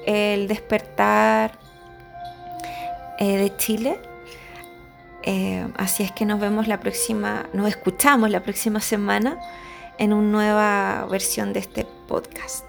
el 0.05 0.47
despertar 0.47 1.51
eh, 3.19 3.37
de 3.37 3.57
Chile 3.57 3.99
eh, 5.23 5.67
así 5.75 6.03
es 6.03 6.11
que 6.11 6.25
nos 6.25 6.39
vemos 6.39 6.67
la 6.67 6.79
próxima, 6.79 7.49
nos 7.53 7.67
escuchamos 7.67 8.29
la 8.29 8.41
próxima 8.41 8.79
semana 8.79 9.37
en 9.97 10.13
una 10.13 10.31
nueva 10.31 11.07
versión 11.09 11.51
de 11.51 11.59
este 11.59 11.85
podcast. 12.07 12.65